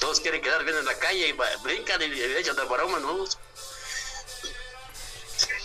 [0.00, 3.26] Todos quieren quedar bien en la calle y brincan y echan de baroma, ¿no?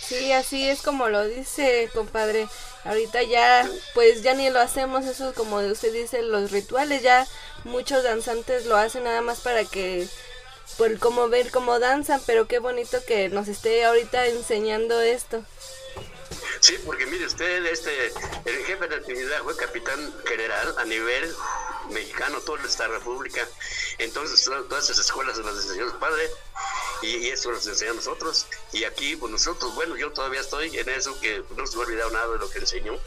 [0.08, 2.48] Sí, así es como lo dice, compadre.
[2.86, 7.26] Ahorita ya, pues ya ni lo hacemos, eso como usted dice, los rituales, ya
[7.64, 10.08] muchos danzantes lo hacen nada más para que,
[10.78, 15.44] por como ver cómo danzan, pero qué bonito que nos esté ahorita enseñando esto.
[16.64, 18.08] Sí, porque mire usted, este,
[18.46, 21.36] el jefe de actividad fue capitán general a nivel
[21.90, 23.46] mexicano, toda esta república.
[23.98, 26.32] Entonces, todas esas escuelas de las enseñó su padre
[27.02, 28.48] y, eso nos enseñó a nosotros.
[28.72, 31.86] Y aquí, pues nosotros, bueno, yo todavía estoy en eso que no se me ha
[31.86, 32.98] olvidado nada de lo que enseñó.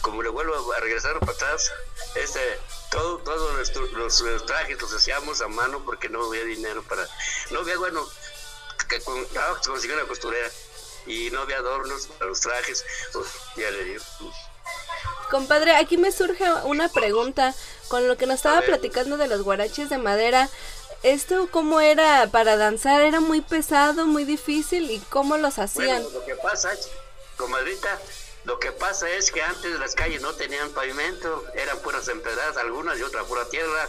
[0.00, 1.72] Como le vuelvo a regresar para atrás,
[2.14, 2.56] este,
[2.92, 7.04] todo, todos los, trajes los hacíamos a mano porque no había dinero para,
[7.50, 8.08] no había, bueno,
[8.88, 10.48] que con se consiguió una costurera
[11.06, 14.04] y no había adornos para los trajes, pues, ya le digo.
[15.30, 17.54] Compadre, aquí me surge una pregunta.
[17.88, 20.48] Con lo que nos estaba platicando de los guaraches de madera,
[21.02, 23.00] ¿esto cómo era para danzar?
[23.02, 24.92] ¿Era muy pesado, muy difícil?
[24.92, 26.04] ¿Y cómo los hacían?
[26.12, 26.70] lo que pasa,
[27.36, 27.98] comadrita,
[28.44, 32.98] lo que pasa es que antes las calles no tenían pavimento, eran puras empedradas, algunas
[32.98, 33.88] y otras pura tierra,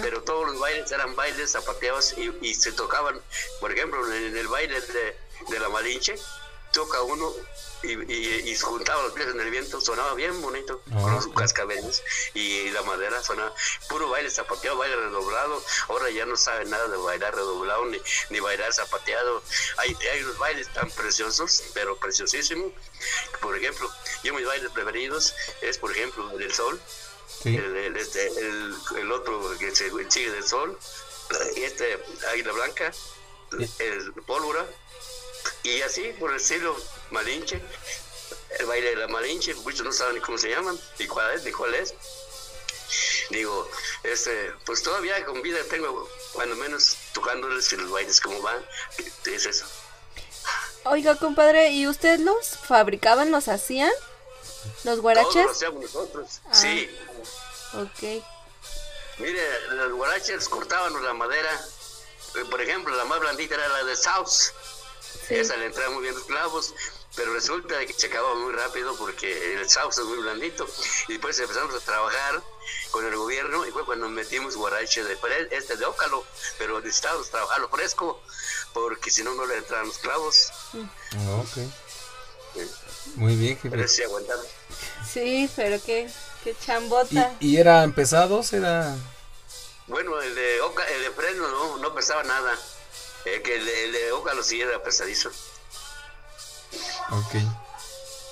[0.00, 3.20] pero todos los bailes eran bailes zapateados y, se tocaban,
[3.60, 5.16] por ejemplo, en el baile de,
[5.48, 6.14] de la Malinche,
[6.72, 7.32] toca uno
[7.82, 12.02] y, y, y, juntaba los pies en el viento, sonaba bien bonito, con los cascabeles
[12.32, 13.52] y la madera sonaba
[13.88, 15.62] puro baile zapateado, baile redoblado.
[15.88, 19.42] Ahora ya no saben nada de bailar redoblado ni, ni bailar zapateado.
[19.78, 22.72] Hay, hay unos bailes tan preciosos, pero preciosísimos.
[23.40, 23.90] Por ejemplo,
[24.22, 26.80] yo mis bailes preferidos es, por ejemplo, el sol,
[27.44, 30.78] el, este, el, el, otro que se sigue del sol,
[31.56, 31.98] este
[32.30, 32.92] águila blanca,
[33.80, 34.66] el pólvora
[35.62, 36.76] y así, por el estilo
[37.10, 37.60] Malinche,
[38.58, 41.44] el baile de la Malinche, muchos no saben ni cómo se llaman, ni cuál es,
[41.44, 41.94] ni cuál es.
[43.30, 43.70] Digo,
[44.02, 48.64] este, pues todavía con vida tengo, cuando menos, tocándoles los bailes como van,
[49.24, 49.64] es eso.
[50.84, 53.92] Oiga, compadre, ¿y usted los fabricaban, los hacían?
[54.84, 55.32] ¿Los guaraches?
[55.32, 56.54] Todos los hacíamos nosotros, ah.
[56.54, 56.90] sí.
[57.74, 58.22] Ok.
[59.18, 61.50] Mire, los guaraches cortaban la madera.
[62.50, 64.52] Por ejemplo, la más blandita era la de South.
[65.32, 65.40] Sí.
[65.40, 66.74] Esa le entraban muy bien los clavos,
[67.16, 70.66] pero resulta de que se acababa muy rápido porque el South es muy blandito.
[71.08, 72.42] Y después empezamos a trabajar
[72.90, 75.18] con el gobierno y fue cuando metimos guarache de
[75.50, 76.24] este de ócalo,
[76.58, 78.20] pero necesitábamos trabajarlo fresco
[78.72, 80.50] porque si no, no le entraban los clavos.
[80.74, 81.58] Ah, ok.
[83.16, 84.42] Muy bien, Pero sí aguantaba.
[85.10, 86.10] Sí, pero qué,
[86.44, 87.34] qué ¿Y, chambota.
[87.40, 88.52] y eran pesados?
[88.52, 88.94] ¿Era...?
[89.86, 92.56] Bueno, el de, oca, el de freno no, no pesaba nada.
[93.24, 95.30] El, que el, de- el de ócalo sí era pesadizo.
[97.10, 97.34] Ok.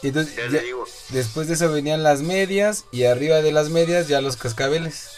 [0.03, 0.87] Entonces, Ya ya- le digo.
[1.11, 5.11] después de eso venían las medias y arriba de las medias ya los cascabeles.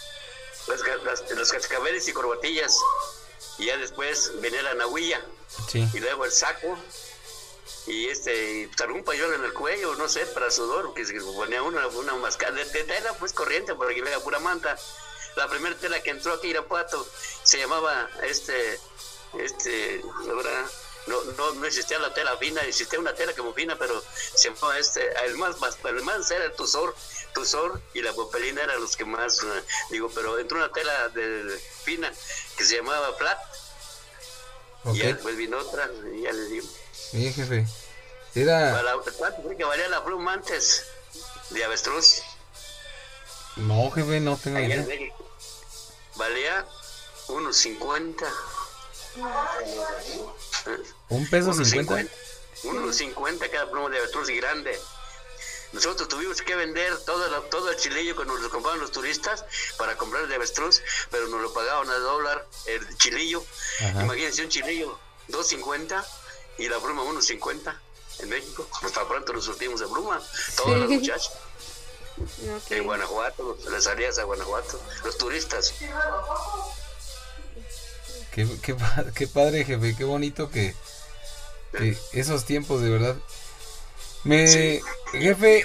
[0.66, 2.76] Las, las- los cascabeles y corbatillas.
[3.58, 5.20] Y ya después venía la nahuilla.
[5.70, 5.86] Sí.
[5.92, 6.78] y luego el saco
[7.86, 11.88] y este algún pañuelo en el cuello no sé para sudor que se ponía una
[11.88, 14.78] una mascada de, de tela pues corriente porque era pura manta
[15.36, 17.06] la primera tela que entró aquí a Irapuato
[17.42, 18.80] se llamaba este
[19.38, 20.66] este ahora
[21.06, 24.02] no, no, no existía la tela fina, existía una tela como fina, pero
[24.34, 26.94] se llamaba este, el más, más el más era el tusor,
[27.34, 31.60] tusor y la popelina eran los que más, eh, digo, pero entró una tela de,
[31.82, 32.12] fina
[32.56, 33.38] que se llamaba flat,
[34.84, 34.94] Ok.
[34.94, 36.68] y después vino otra, y ya les digo.
[37.12, 37.66] Bien, jefe.
[38.34, 38.72] Era...
[38.72, 40.84] Para- ¿Cuánto cree que valía la pluma antes
[41.50, 42.22] de avestruz?
[43.56, 45.14] No, jefe, no tengo Allá idea.
[46.14, 46.66] Valía
[47.28, 48.26] unos 50.
[51.08, 52.12] ¿Un peso Unos cincuenta?
[52.64, 54.78] Unos 50 cada pluma de avestruz y grande.
[55.72, 59.44] Nosotros tuvimos que vender todo, la- todo el chilillo que nos lo compraban los turistas
[59.78, 63.42] para comprar de avestruz, pero nos lo pagaban a dólar el chilillo.
[63.80, 64.02] Ajá.
[64.02, 64.98] Imagínense un chilillo,
[65.28, 66.04] 2.50
[66.58, 67.74] y la pluma 1.50
[68.18, 68.68] en México.
[68.82, 70.22] Pues para pronto nos surtimos de pluma,
[70.56, 70.94] todos los Sí.
[70.98, 71.32] muchachos.
[72.18, 72.70] Ok.
[72.70, 75.72] En Guanajuato, las salidas a Guanajuato, los turistas.
[78.32, 78.74] Qué, qué,
[79.14, 80.74] qué padre, jefe, qué bonito que,
[81.76, 83.16] que esos tiempos, de verdad.
[84.24, 84.80] Me, Sí.
[85.12, 85.64] jefe,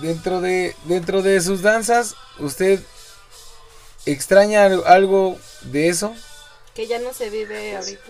[0.00, 2.80] dentro de, dentro de sus danzas, ¿usted
[4.04, 6.14] extraña al- algo de eso?
[6.74, 8.02] Que ya no se vive ahorita.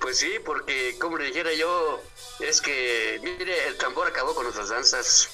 [0.00, 2.00] Pues sí, porque como le dijera yo,
[2.38, 5.28] es que, mire, el tambor acabó con nuestras danzas.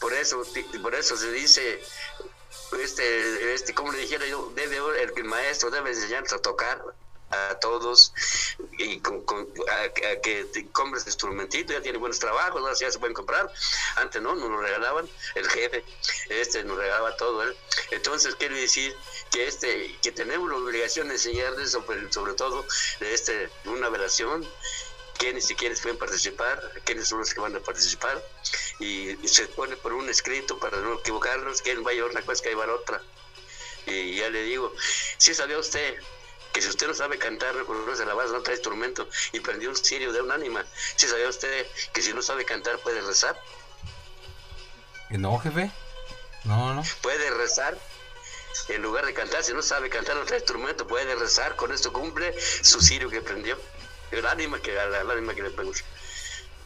[0.00, 0.42] Por eso,
[0.82, 1.80] por eso se dice,
[2.82, 6.82] este, este, como le dijera yo, debe el, maestro debe enseñarnos a tocar
[7.30, 8.12] a todos
[8.78, 13.14] y con, con- a, que te compres instrumentito, ya tiene buenos trabajos, ya se pueden
[13.14, 13.50] comprar.
[13.96, 15.84] Antes no, nos lo regalaban, el jefe,
[16.28, 17.56] este nos regalaba todo él.
[17.90, 18.94] Entonces quiere decir
[19.32, 22.64] que este, que tenemos la obligación de enseñarles sobre, sobre todo
[23.00, 24.48] este, una velación,
[25.18, 28.22] quiénes y quiénes pueden participar, quiénes son los que van a participar,
[28.78, 32.22] y, y se pone por un escrito para no equivocarnos, quién va a llevar una
[32.22, 33.02] cosa, que va a llevar otra.
[33.86, 34.72] Y ya le digo,
[35.18, 35.96] si sabía usted
[36.52, 39.68] que si usted no sabe cantar, no conoce la base, no trae instrumento, y prendió
[39.68, 40.64] un cirio de un ánima,
[40.96, 43.38] si sabía usted que si no sabe cantar puede rezar,
[45.10, 45.70] No, jefe.
[46.44, 46.82] No, no.
[47.02, 47.78] puede rezar.
[48.68, 51.56] En lugar de cantar, si no sabe cantar otro instrumento, puede rezar.
[51.56, 53.58] Con esto cumple su cirio que prendió.
[54.10, 55.72] El ánima que, el ánima que le pegó.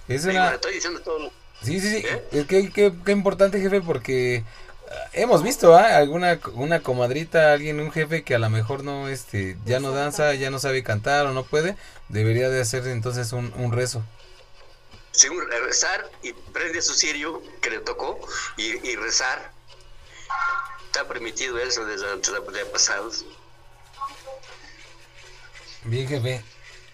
[0.09, 0.55] Es una...
[0.55, 1.33] estoy diciendo todo.
[1.63, 2.07] Sí, sí, sí.
[2.07, 2.29] ¿Eh?
[2.33, 4.45] Es que, que- qué importante, jefe, porque
[4.91, 5.97] ah, hemos visto, ¿ah?
[5.97, 10.35] Alguna una comadrita, alguien, un jefe que a lo mejor no, este, ya no danza,
[10.35, 11.77] ya no sabe cantar o no puede,
[12.09, 14.03] debería de hacer entonces un, un rezo.
[15.13, 18.19] según rezar y prende su cirio que le tocó
[18.57, 19.53] y, y rezar.
[20.87, 23.25] Está permitido eso desde antes de pasados.
[25.85, 26.43] Bien, jefe.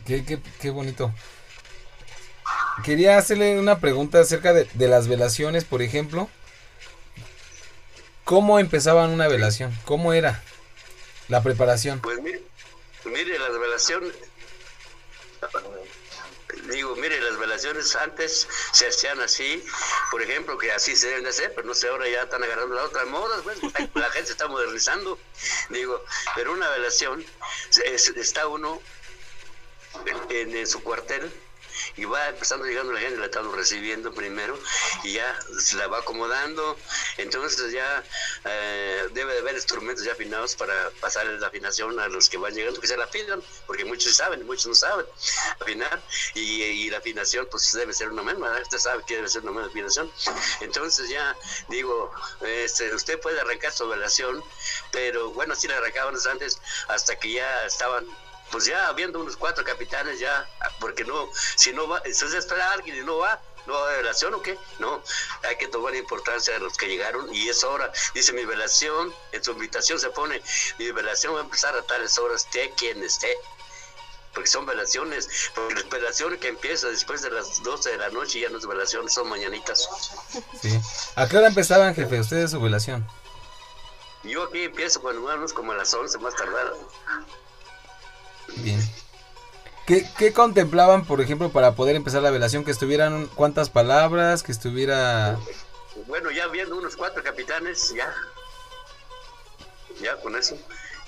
[0.06, 1.12] Qué, qué, qué bonito.
[2.84, 6.28] Quería hacerle una pregunta acerca de, de las velaciones, por ejemplo.
[8.24, 9.76] ¿Cómo empezaban una velación?
[9.84, 10.42] ¿Cómo era
[11.28, 12.00] la preparación?
[12.00, 12.42] Pues mire,
[13.04, 14.12] mire las velaciones.
[16.70, 19.64] Digo, mire, las velaciones antes se hacían así,
[20.10, 22.74] por ejemplo, que así se deben de hacer, pero no sé, ahora ya están agarrando
[22.74, 23.58] las otras modas, pues,
[23.94, 25.18] la gente está modernizando.
[25.70, 26.02] Digo,
[26.34, 27.24] pero una velación,
[27.84, 28.80] es- está uno
[30.30, 31.30] en, en su cuartel
[31.96, 34.58] y va empezando llegando la gente, la estamos recibiendo primero
[35.02, 36.76] y ya se la va acomodando.
[37.16, 38.04] Entonces ya
[38.44, 42.54] eh, debe de haber instrumentos ya afinados para pasar la afinación a los que van
[42.54, 45.06] llegando, que se la afinan, porque muchos saben muchos no saben
[45.60, 46.02] afinar.
[46.34, 49.66] Y, la afinación pues debe ser una misma, usted sabe que debe ser una misma
[49.66, 50.10] afinación.
[50.60, 51.36] Entonces ya
[51.68, 54.42] digo, este, usted puede arrancar su velación,
[54.92, 58.06] pero bueno, así la arrancábamos antes hasta que ya estaban
[58.50, 60.48] pues ya habiendo unos cuatro capitanes ya,
[60.80, 63.80] porque no, si no va, si se espera a alguien y no va, ¿No va
[63.80, 64.56] a haber velación o qué?
[64.78, 65.02] No,
[65.42, 67.92] hay que tomar importancia de los que llegaron y es hora.
[68.14, 70.40] Dice mi velación, en su invitación se pone,
[70.78, 73.36] mi velación va a empezar a tales horas, esté quien esté.
[74.34, 78.40] Porque son velaciones, porque las velaciones que empieza después de las 12 de la noche
[78.40, 79.88] ya no es velación, son mañanitas.
[80.60, 80.78] Sí.
[81.14, 83.08] ¿A qué hora empezaban, jefe, ustedes su velación?
[84.22, 86.74] Yo aquí empiezo cuando vamos como a las 11 más tardar.
[88.56, 88.80] Bien.
[89.86, 92.64] ¿Qué, ¿Qué contemplaban, por ejemplo, para poder empezar la velación?
[92.64, 95.38] Que estuvieran cuántas palabras, que estuviera...
[96.06, 98.12] Bueno, ya viendo unos cuatro capitanes, ya.
[100.00, 100.58] Ya con eso.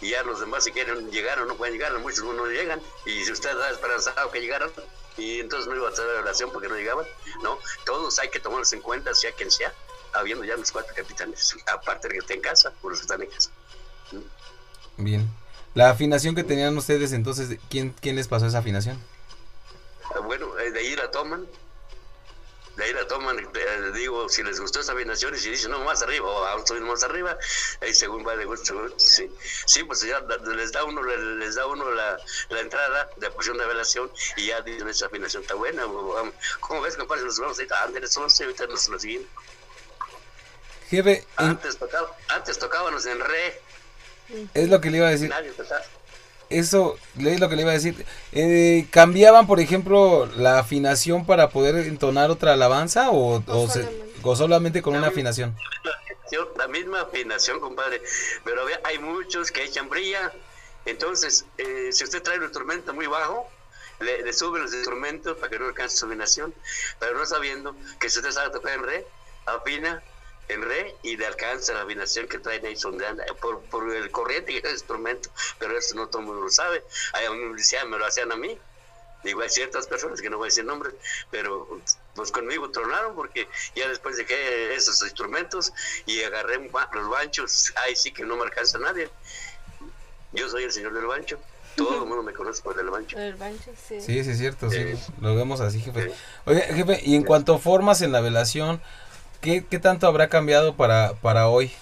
[0.01, 2.81] Y ya los demás si quieren llegar o no pueden llegar, muchos no llegan.
[3.05, 4.71] Y si usted da esperanzado que llegaran,
[5.17, 7.05] y entonces no iba a hacer la velación porque no llegaban.
[7.43, 9.75] No, todos hay que tomarlos en cuenta, sea quien sea,
[10.13, 11.57] habiendo ya los cuatro capitanes.
[11.67, 13.51] Aparte de que estén en casa, por los que están en casa.
[14.97, 15.29] Bien.
[15.79, 19.01] La afinación que tenían ustedes, entonces, ¿quién, quién les pasó esa afinación?
[20.13, 21.47] Ah, Bueno, eh, de ahí la toman.
[22.77, 25.79] De ahí la toman, eh, digo, si les gustó esa afinación y si dicen, no,
[25.85, 27.39] más arriba, o vamos a subir más arriba,
[27.81, 29.31] ahí según va de gusto, sí.
[29.67, 30.19] Sí, pues ya
[30.57, 32.19] les da uno, le- les da uno la,
[32.51, 36.35] la entrada de porción de velación y ya dicen, esa afinación está buena, vamos.
[36.59, 37.23] ¿cómo ves, compadre?
[37.23, 39.25] Nos vamos a ir, ándale, son ahorita nos lo siguen.
[40.91, 43.61] Jefe, Antes, tocaba, antes tocábamos en re,
[44.55, 45.33] es lo que le iba a decir.
[46.51, 48.07] Eso, es lo que le iba a decir.
[48.33, 53.83] Eh, ¿Cambiaban, por ejemplo, la afinación para poder entonar otra alabanza o, O o se-
[53.83, 54.21] solamente.
[54.23, 55.55] o solamente con una afinación?
[56.33, 58.03] Yo, la misma afinación, compadre.
[58.45, 60.33] Pero vea, hay muchos que echan brilla.
[60.87, 63.47] Entonces, eh, si usted trae un instrumento muy bajo,
[64.01, 66.55] le, le suben los instrumentos para que no alcance su afinación.
[66.99, 69.07] Pero no sabiendo que si usted sabe tocar en re,
[69.45, 70.03] afina
[70.49, 74.53] en re y le alcanza la afinación que trae ahí sondeando por, por el corriente
[74.53, 75.31] que es el instrumento.
[75.59, 76.83] Pero eso no todo el mundo lo sabe.
[77.13, 78.59] Hay una universidad me lo hacían a mí.
[79.25, 80.95] Digo, hay ciertas personas que no voy a decir nombres,
[81.29, 81.81] pero
[82.15, 85.73] pues conmigo tronaron porque ya después dejé esos instrumentos
[86.07, 86.59] y agarré
[86.95, 89.11] los banchos, ahí sí que no me alcanza nadie.
[90.33, 91.39] Yo soy el señor del bancho,
[91.75, 93.19] todo el mundo me conoce por el bancho.
[93.19, 94.01] El bancho, sí.
[94.01, 95.13] Sí, sí, es cierto, sí, Sí.
[95.21, 96.11] lo vemos así, jefe.
[96.11, 96.15] Sí.
[96.47, 98.81] Oye, jefe, y en cuanto a formas en la velación,
[99.41, 101.73] ¿qué, qué tanto habrá cambiado para, para hoy?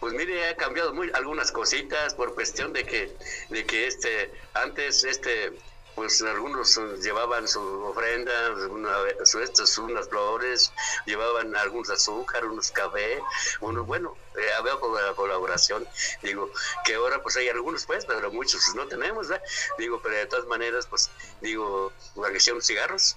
[0.00, 3.16] Pues mire, ha cambiado muy algunas cositas por cuestión de que,
[3.48, 5.52] de que este, antes este,
[5.96, 8.32] pues algunos llevaban su ofrenda,
[8.70, 8.92] una,
[9.24, 10.72] su- estos, unas flores,
[11.04, 13.20] llevaban algunos azúcar, unos café,
[13.60, 14.74] unos, bueno, eh, había
[15.16, 15.84] colaboración,
[16.22, 16.48] digo,
[16.84, 19.44] que ahora pues hay algunos pues, pero muchos no tenemos, ¿verdad?
[19.78, 21.10] Digo, pero de todas maneras, pues,
[21.40, 23.16] digo, la que cigarros,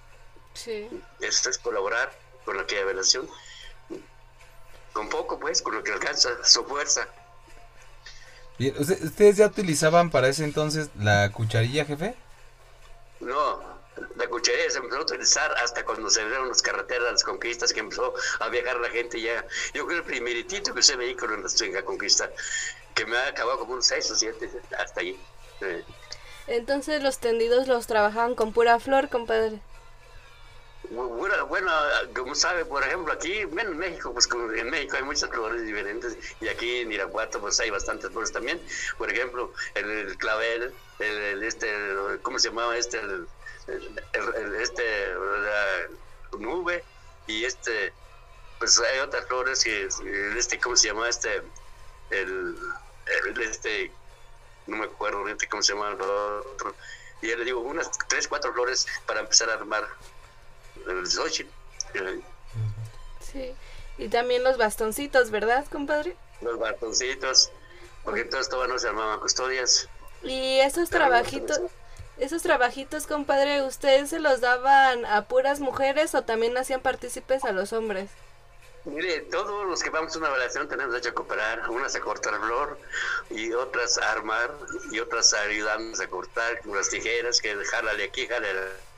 [0.55, 0.89] Sí.
[1.19, 2.11] esto es colaborar
[2.45, 3.29] con la que velación,
[4.93, 7.07] con poco pues, con lo que alcanza su fuerza.
[8.57, 12.15] Bien, ¿usted- ¿Ustedes ya utilizaban para ese entonces la cucharilla, jefe?
[13.19, 13.61] No,
[14.15, 17.79] la cucharilla se empezó a utilizar hasta cuando se abrieron las carreteras, las conquistas, que
[17.79, 19.45] empezó a viajar la gente ya.
[19.73, 22.29] Yo creo el primeritito que usé vehículo en la, conquista,
[22.93, 25.19] que me ha acabado como unos seis o siete, hasta allí.
[25.61, 25.83] Eh,
[26.47, 29.59] Entonces los tendidos los trabajaban con pura flor, compadre.
[30.95, 31.71] Bu- Bueno,
[32.15, 36.17] como sabe, por ejemplo, aquí, bueno, en México, pues en México hay muchas flores diferentes
[36.39, 38.61] y aquí en Irapuato pues hay bastantes flores también.
[38.97, 42.99] Por ejemplo, el, el clavel, el, este, el- ¿cómo se llamaba este?
[42.99, 45.89] El, este, la
[46.39, 46.85] nube
[47.25, 47.93] y este,
[48.59, 49.87] pues hay otras flores que,
[50.37, 51.43] este, ¿cómo se llama este?
[52.09, 52.57] El,
[53.27, 53.93] el este,
[54.65, 56.75] no me acuerdo ahorita cómo se llama el otro.
[57.21, 59.87] Y ya le digo, unas tres, cuatro flores para empezar a armar
[60.87, 61.49] el Xochitl,
[63.19, 63.53] Sí.
[63.97, 66.15] Y también los bastoncitos, ¿verdad, compadre?
[66.41, 67.51] los bastoncitos,
[68.03, 69.87] porque entonces todavía no se armaban custodias.
[70.23, 71.59] Y esos trabajitos,
[72.17, 77.51] esos trabajitos, compadre, ¿ustedes se los daban a puras mujeres o también hacían partícipes a
[77.51, 78.09] los hombres?
[78.85, 82.39] Mire, todos los que vamos a una evaluación tenemos derecho a cooperar, unas a cortar
[82.39, 82.79] flor
[83.29, 84.51] y otras a armar
[84.91, 88.90] y otras a ayudarnos a cortar con las tijeras, que jálale aquí, jálale.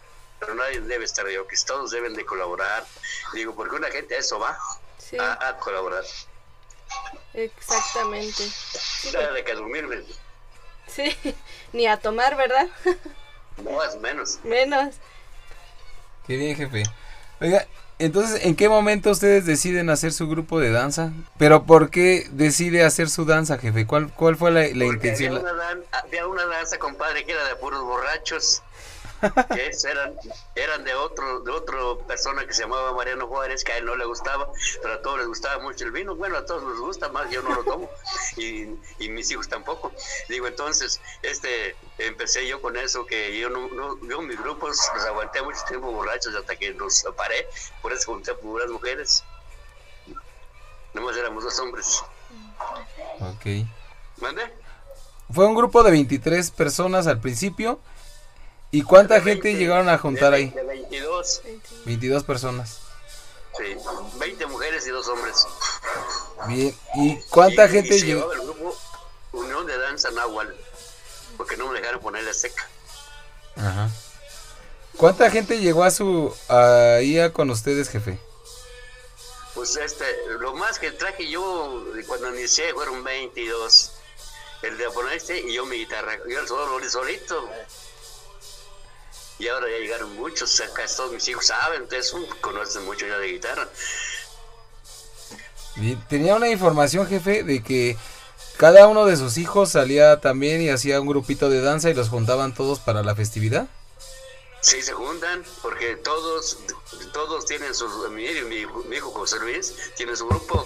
[0.45, 2.85] Pero nadie debe estar de que todos deben de colaborar.
[3.33, 4.57] Digo, porque una gente a eso va,
[4.97, 6.03] Sí, a, a colaborar.
[7.33, 8.43] exactamente.
[8.43, 10.03] Sí, Nada de que dormirme,
[10.87, 11.15] sí,
[11.73, 12.67] ni a tomar, ¿verdad?
[13.63, 14.39] más menos.
[14.43, 14.95] Menos.
[16.27, 16.83] Qué bien, jefe.
[17.41, 17.67] Oiga,
[17.99, 21.11] entonces, ¿en qué momento ustedes deciden hacer su grupo de danza?
[21.37, 23.85] Pero ¿por qué decide hacer su danza, jefe?
[23.85, 25.35] ¿Cuál, cuál fue la, intención?
[25.37, 28.61] Había una, dan- había una danza, compadre, que era de puros borrachos.
[29.53, 30.13] Que eran,
[30.55, 33.95] eran de otro, de otra persona que se llamaba Mariano Juárez, que a él no
[33.95, 34.49] le gustaba,
[34.81, 36.15] pero a todos les gustaba mucho el vino.
[36.15, 37.89] Bueno, a todos les gusta más, yo no lo tomo,
[38.37, 38.69] y,
[38.99, 39.91] y mis hijos tampoco.
[40.29, 45.05] Digo, entonces, este, empecé yo con eso, que yo no, no yo mis grupos los
[45.05, 47.47] aguanté mucho tiempo borrachos hasta que los paré,
[47.81, 49.23] por eso junté puras mujeres.
[50.93, 52.03] Nomás éramos dos hombres.
[53.19, 53.67] Ok.
[54.17, 54.53] ¿Mande?
[55.31, 57.79] Fue un grupo de 23 personas al principio.
[58.73, 60.49] ¿Y cuánta gente 20, llegaron a juntar de, ahí?
[60.49, 61.41] De 22,
[61.85, 62.79] 22 personas.
[63.57, 63.75] sí,
[64.17, 65.45] 20 mujeres y dos hombres.
[66.47, 66.75] Bien.
[66.95, 68.33] ¿Y cuánta Y- gente y se llegó?
[68.33, 68.75] el grupo
[69.31, 70.55] Unión de Danza Nahual,
[71.37, 72.67] porque no me dejaron ponerle seca.
[73.55, 73.89] Ajá.
[74.97, 78.19] ¿Cuánta gente llegó a su ahí con ustedes, jefe?
[79.53, 80.05] Pues este,
[80.39, 83.91] lo más que traje yo cuando inicié fueron 22.
[84.63, 86.17] El de Aponeste y yo mi guitarra.
[86.27, 87.49] Yo solo solito.
[89.43, 93.17] Y ahora ya llegaron muchos, acá todos mis hijos saben, ustedes uh, conocen mucho ya
[93.17, 93.67] de guitarra.
[96.07, 97.97] Tenía una información, jefe, de que
[98.55, 102.07] cada uno de sus hijos salía también y hacía un grupito de danza y los
[102.07, 103.67] juntaban todos para la festividad.
[104.61, 106.59] Sí, se juntan porque todos
[107.11, 110.65] todos tienen su mi, mi, mi hijo José Luis tiene su grupo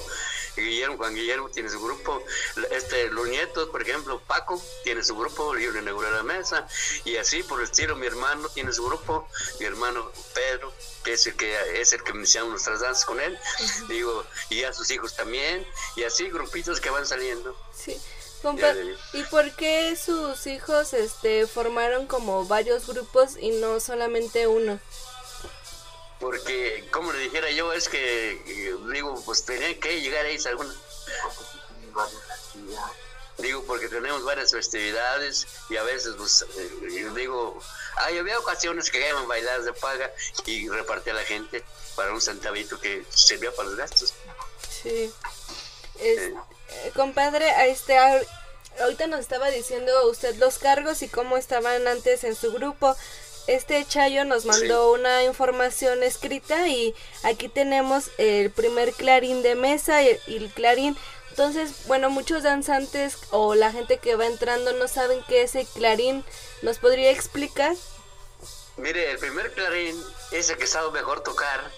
[0.62, 2.24] Guillermo Juan Guillermo tiene su grupo
[2.72, 6.68] este los nietos por ejemplo Paco tiene su grupo Libre Negra la Mesa
[7.06, 9.28] y así por el estilo mi hermano tiene su grupo
[9.60, 13.38] mi hermano Pedro que es el que es el que iniciamos nuestras danzas con él
[13.88, 18.00] digo y a sus hijos también y así grupitos que van saliendo Sí.
[18.44, 18.72] Compa-
[19.14, 24.80] ¿Y por qué sus hijos este formaron como varios grupos y no solamente uno?
[26.20, 30.74] Porque como le dijera yo es que eh, digo pues tenían que llegar ahí alguna
[33.38, 37.60] digo porque tenemos varias festividades y a veces pues eh, digo
[37.98, 40.12] ay, había ocasiones que iban bailadas de paga
[40.46, 41.64] y repartía a la gente
[41.96, 44.14] para un centavito que servía para los gastos
[44.84, 45.12] Sí.
[46.00, 48.28] Es- eh, compadre, a este ahor-
[48.80, 52.96] ahorita nos estaba diciendo usted los cargos y cómo estaban antes en su grupo.
[53.48, 56.94] Este Chayo nos mandó una información escrita y
[57.24, 60.98] aquí tenemos el primer clarín de mesa y el clarín.
[61.30, 65.66] Entonces, bueno, muchos danzantes o la gente que va entrando no saben qué es el
[65.68, 66.26] clarín.
[66.62, 67.76] ¿Nos podría explicar?
[68.76, 69.96] Mire, el primer clarín
[70.32, 71.72] es el que sabe mejor tocar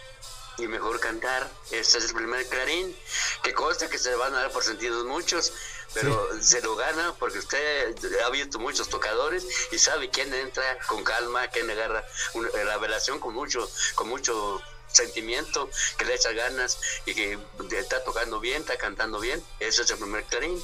[0.58, 1.48] y mejor cantar.
[1.72, 2.96] Ese es el primer clarín,
[3.44, 5.54] que consta que se van a dar por sentidos muchos,
[5.94, 11.04] pero se lo gana porque usted ha visto muchos tocadores y sabe quién entra con
[11.04, 14.62] calma, quién agarra una- la velación con mucho, con mucho
[14.92, 15.70] sentimiento,
[16.00, 17.38] que le echa ganas y que
[17.78, 19.44] está tocando bien, está cantando bien.
[19.60, 20.60] Ese es el primer clarín.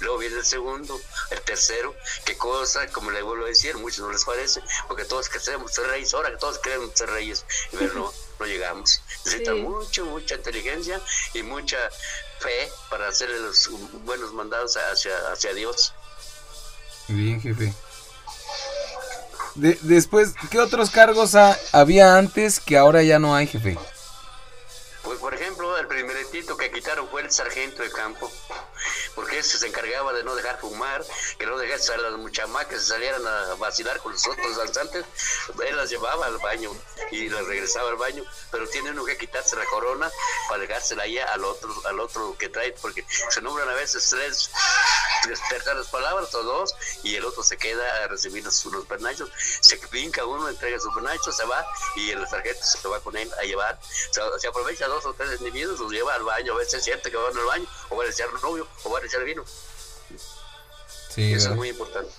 [0.00, 1.00] Luego viene el segundo,
[1.30, 1.94] el tercero,
[2.26, 5.86] qué cosa, como le vuelvo a decir, muchos no les parece, porque todos queremos ser
[5.86, 9.00] reyes, ahora que todos queremos ser reyes, pero no, no llegamos.
[9.24, 9.60] Necesita Sí.
[9.60, 11.00] mucho, mucha inteligencia
[11.32, 11.78] y mucha
[12.40, 13.68] fe para hacerle los
[14.04, 15.92] buenos mandados hacia, hacia Dios.
[17.08, 17.72] Bien, jefe.
[19.56, 23.78] De- después, ¿qué otros cargos ha- había antes que ahora ya no hay, jefe?
[25.02, 28.30] Pues por ejemplo, el primeritito que quitaron fue el sargento de campo,
[29.14, 31.04] porque ese se encargaba de no dejar fumar,
[31.38, 35.04] que no dejar a las muchamacas salieran a vacilar con los otros danzantes,
[35.66, 36.70] él las llevaba al baño
[37.10, 40.10] y las regresaba al baño, pero tiene uno que quitarse la corona
[40.48, 44.50] para dejársela allá al otro, al otro que trae, porque se nombran a veces tres,
[45.22, 48.86] tres terceras palabras o dos, y el otro se queda a recibir los, los
[49.60, 51.64] se brinca uno, entrega su penacho, se va,
[51.96, 55.38] y el sargento se va con él a llevar, se, se aprovecha dos o tres
[55.38, 58.10] individuos, los lleva al baño, a veces siente que van al baño, o van a
[58.10, 59.44] echar novio, o van a echar vino,
[61.14, 62.12] Sí, eso es muy importante.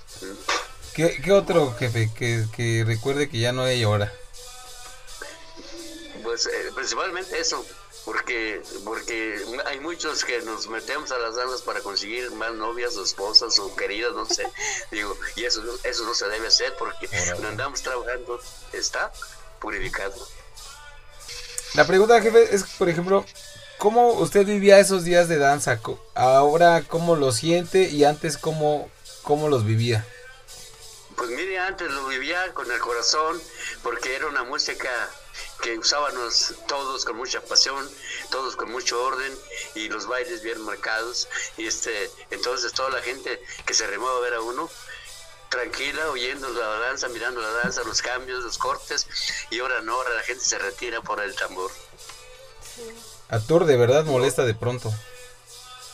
[0.93, 4.11] ¿Qué, qué otro, jefe, que, que recuerde que ya no hay ahora?
[6.21, 7.65] Pues eh, principalmente eso,
[8.05, 13.03] porque porque hay muchos que nos metemos a las danzas para conseguir más novias o
[13.03, 14.47] esposas o queridas, no sé,
[14.91, 18.39] digo, y eso, no- eso no se debe hacer porque cuando andamos trabajando
[18.73, 19.11] está
[19.59, 20.15] purificado.
[21.73, 23.25] La pregunta, jefe, es, por ejemplo,
[23.77, 25.79] ¿cómo usted vivía esos días de danza?
[26.15, 27.83] Ahora, ¿cómo lo siente?
[27.83, 28.89] Y antes, ¿cómo,
[29.23, 30.05] cómo los vivía?
[31.15, 33.41] Pues mire, antes lo vivía con el corazón
[33.83, 34.89] porque era una música
[35.61, 37.89] que usábamos todos con mucha pasión,
[38.29, 39.37] todos con mucho orden
[39.75, 44.21] y los bailes bien marcados y este entonces toda la gente que se remaba a
[44.21, 44.69] ver a uno
[45.49, 49.07] tranquila oyendo la danza, mirando la danza, los cambios, los cortes
[49.49, 51.71] y ahora no, ahora la gente se retira por el tambor.
[53.29, 54.91] Atur de verdad molesta de pronto.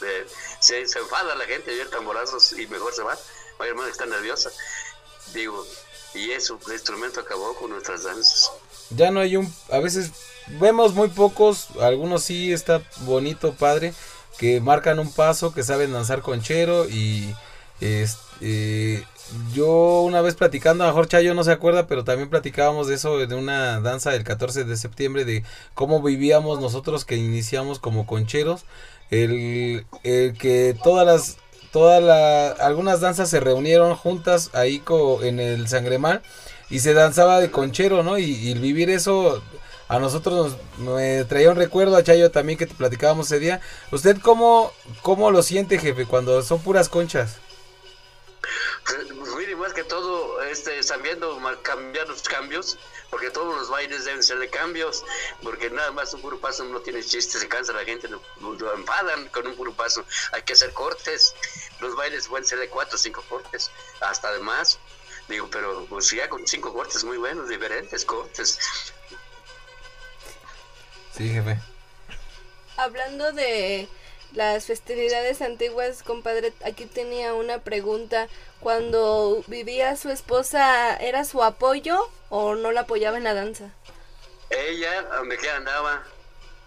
[0.01, 0.27] Eh,
[0.59, 3.17] se, se enfada la gente, oye tamborazos y mejor se va.
[3.59, 4.51] Mi hermana está nerviosa.
[5.33, 5.65] Digo,
[6.13, 8.51] y eso, el instrumento acabó con nuestras danzas.
[8.91, 10.11] Ya no hay un, a veces
[10.59, 13.93] vemos muy pocos, algunos sí está bonito, padre,
[14.37, 17.35] que marcan un paso, que saben danzar conchero y
[17.81, 19.05] este,
[19.53, 22.95] yo una vez platicando, a lo mejor Chayo no se acuerda, pero también platicábamos de
[22.95, 28.05] eso, de una danza del 14 de septiembre, de cómo vivíamos nosotros que iniciamos como
[28.05, 28.65] concheros,
[29.11, 31.37] el, el que todas las,
[31.71, 36.21] todas las, algunas danzas se reunieron juntas ahí co, en el Sangremal
[36.69, 38.17] y se danzaba de conchero, ¿no?
[38.17, 39.41] Y, vivir eso
[39.87, 43.61] a nosotros nos me traía un recuerdo, a Chayo también que te platicábamos ese día.
[43.91, 47.37] ¿Usted cómo, cómo lo siente, jefe, cuando son puras conchas?
[48.85, 52.77] Pues mire, más que todo, este, están viendo cambiar los cambios,
[53.09, 55.03] porque todos los bailes deben ser de cambios,
[55.41, 58.73] porque nada más un puro paso no tiene chiste, se cansa la gente, lo, lo
[58.73, 60.05] enfadan con un puro paso.
[60.33, 61.33] Hay que hacer cortes,
[61.79, 64.79] los bailes pueden ser de cuatro o cinco cortes, hasta de más.
[65.27, 68.59] Digo, pero pues ya con cinco cortes muy buenos, diferentes cortes.
[71.13, 71.59] Sí, jefe.
[72.77, 73.89] Hablando de
[74.33, 78.27] las festividades antiguas, compadre, aquí tenía una pregunta.
[78.59, 83.71] Cuando vivía su esposa, ¿era su apoyo o no la apoyaba en la danza?
[84.49, 86.03] Ella, donde quiera andaba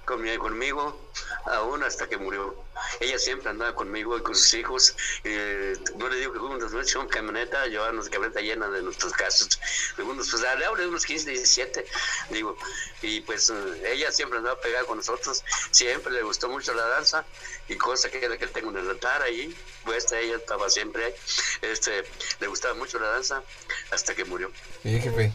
[0.05, 1.01] conmigo, conmigo,
[1.45, 2.57] aún hasta que murió.
[3.01, 4.97] Ella siempre andaba conmigo y con sus hijos.
[5.24, 9.61] Eh, no le digo que fuimos noches con camioneta, llevábamos camioneta llena de nuestros casos.
[9.99, 11.85] Algunos, pues, hablo de unos 15, 17,
[12.31, 12.57] digo.
[13.03, 15.43] Y pues eh, ella siempre andaba pegada con nosotros.
[15.70, 17.24] Siempre le gustó mucho la danza
[17.68, 19.55] y cosa que era que tengo en el altar ahí.
[19.85, 21.14] Pues ella estaba siempre ahí.
[21.62, 22.05] Este,
[22.41, 23.43] le gustaba mucho la danza
[23.91, 24.51] hasta que murió.
[24.85, 25.33] Bien, jefe.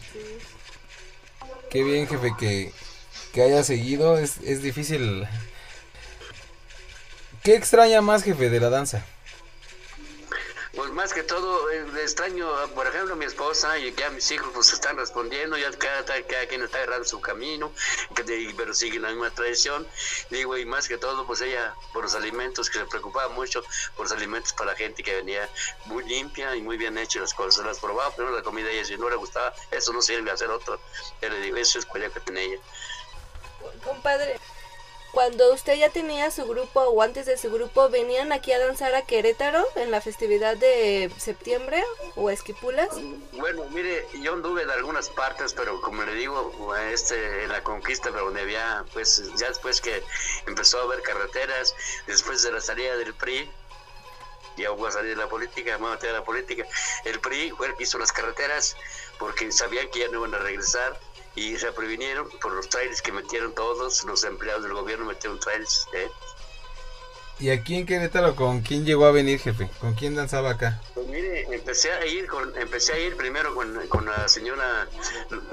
[1.70, 2.72] Qué bien, jefe, que,
[3.32, 4.18] que haya seguido.
[4.18, 5.26] Es, es difícil.
[7.46, 9.06] ¿Qué extraña más, jefe, de la danza?
[10.74, 14.50] Pues más que todo, eh, extraño, por ejemplo, a mi esposa y ya mis hijos
[14.52, 17.70] pues están respondiendo, ya cada, cada quien está agarrando su camino,
[18.16, 19.86] que, pero siguen la misma tradición.
[20.28, 23.62] Digo, y más que todo, pues ella por los alimentos, que se preocupaba mucho
[23.94, 25.48] por los alimentos para la gente que venía
[25.84, 27.64] muy limpia y muy bien hecha las cosas.
[27.64, 30.50] Las probaba, pero la comida a ella, si no le gustaba, eso no sirve hacer
[30.50, 30.80] otro.
[31.22, 32.58] Yo le digo, eso es cualidad que tiene ella.
[33.84, 34.40] Compadre,
[35.16, 38.94] cuando usted ya tenía su grupo o antes de su grupo, ¿venían aquí a danzar
[38.94, 41.82] a Querétaro en la festividad de septiembre
[42.16, 42.90] o Esquipulas?
[43.32, 48.10] Bueno, mire, yo anduve en algunas partes, pero como le digo, este, en la conquista,
[48.12, 50.02] pero donde había, pues ya después que
[50.46, 51.74] empezó a haber carreteras,
[52.06, 53.50] después de la salida del PRI,
[54.58, 56.66] ya voy a salir de la política, me a meter a la política,
[57.06, 58.76] el PRI fue el que hizo las carreteras
[59.18, 61.00] porque sabían que ya no iban a regresar
[61.36, 65.86] y se previnieron por los trailers que metieron todos, los empleados del gobierno metieron trailers.
[65.92, 66.08] ¿eh?
[67.38, 69.68] ¿Y aquí en Querétaro con quién llegó a venir, jefe?
[69.78, 70.80] ¿Con quién danzaba acá?
[70.94, 74.88] Pues mire, empecé a ir con, empecé a ir primero con, con la señora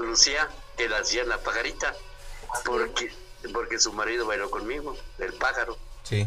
[0.00, 1.94] Lucía, que la hacía la pajarita,
[2.64, 3.12] porque,
[3.52, 5.76] porque su marido bailó conmigo, el pájaro.
[6.02, 6.26] Sí.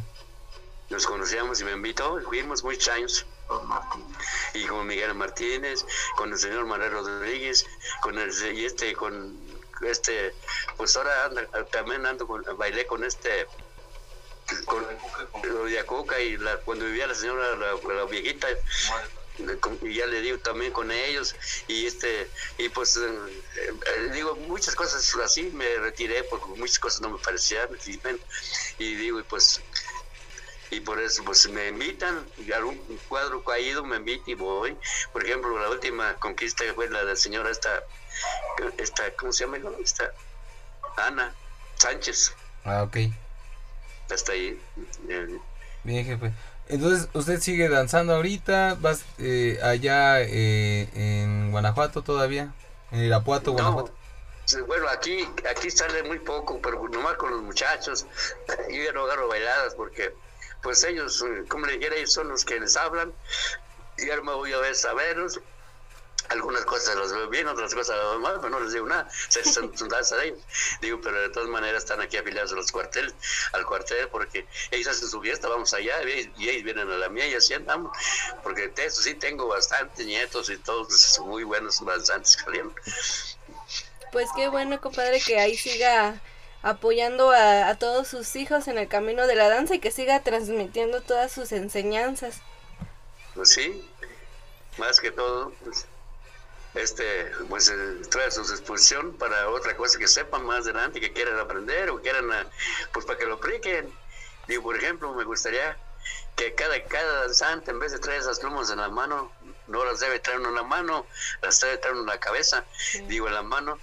[0.90, 3.26] Nos conocíamos y me invitó, fuimos muchos años.
[4.54, 5.86] Y con Miguel Martínez,
[6.16, 7.66] con el señor Manuel Rodríguez,
[8.02, 9.38] con el y este, con
[9.82, 10.34] este,
[10.76, 13.48] pues ahora anda, también ando con, bailé con este
[14.66, 14.86] con
[15.44, 18.48] lo de Acuca y la, cuando vivía la señora, la, la viejita,
[19.82, 21.36] y ya le digo también con ellos
[21.68, 23.08] y este y pues eh,
[23.58, 28.00] eh, digo muchas cosas así me retiré porque muchas cosas no me parecían y,
[28.84, 29.62] y digo y pues
[30.72, 34.78] y por eso pues me invitan y algún cuadro caído me invita y voy
[35.13, 37.84] por ejemplo la última conquista fue la de la señora esta
[38.78, 40.11] esta cómo se llama esta
[40.97, 41.34] Ana
[41.76, 42.34] Sánchez
[42.65, 42.97] Ah, ok.
[44.11, 44.59] hasta ahí
[45.07, 45.39] eh,
[45.84, 46.34] Bien, jefe.
[46.68, 48.78] Entonces, ¿usted sigue danzando ahorita?
[48.82, 52.51] ¿Vas eh, allá eh, en Guanajuato todavía?
[52.91, 53.93] ¿En Irapuato, Guanajuato?
[54.68, 58.05] bueno, aquí, aquí sale muy poco, pero nomás con los muchachos.
[58.70, 60.13] Yo ya no agarro bailadas porque,
[60.68, 63.13] pues ellos, eh, como le dijera, ellos son los que les hablan.
[63.97, 65.39] Y ahora me voy a ver saberlos.
[66.28, 69.09] Algunas cosas las veo bien, otras cosas las veo mal, pero no les digo nada.
[69.30, 70.39] Se son de ellos.
[70.82, 73.13] Digo, pero de todas maneras están aquí afiliados a los cuarteles,
[73.53, 77.28] al cuartel, porque ellos hacen su fiesta, vamos allá, y, ellos vienen a la mía
[77.28, 77.97] y así andamos.
[78.43, 82.76] Porque de eso sí tengo bastantes nietos y todos muy buenos danzantes que salieron.
[84.11, 86.20] Pues qué bueno, compadre, que ahí siga
[86.62, 90.22] apoyando a, a todos sus hijos en el camino de la danza y que siga
[90.22, 92.41] transmitiendo todas sus enseñanzas.
[93.36, 93.88] Pues sí,
[94.78, 95.86] más que todo, pues,
[96.74, 101.39] este, pues eh, trae su exposición para otra cosa que sepan más adelante, que quieran
[101.39, 102.45] aprender o quieran, ah,
[102.93, 103.91] pues para que lo apliquen.
[104.47, 105.78] Digo, por ejemplo, me gustaría
[106.36, 109.32] que cada, cada danzante, en vez de traer esas plumas en la mano,
[109.68, 111.05] no las debe traer en la mano,
[111.41, 112.64] las debe traer en la cabeza.
[113.08, 113.80] Digo, en la mano,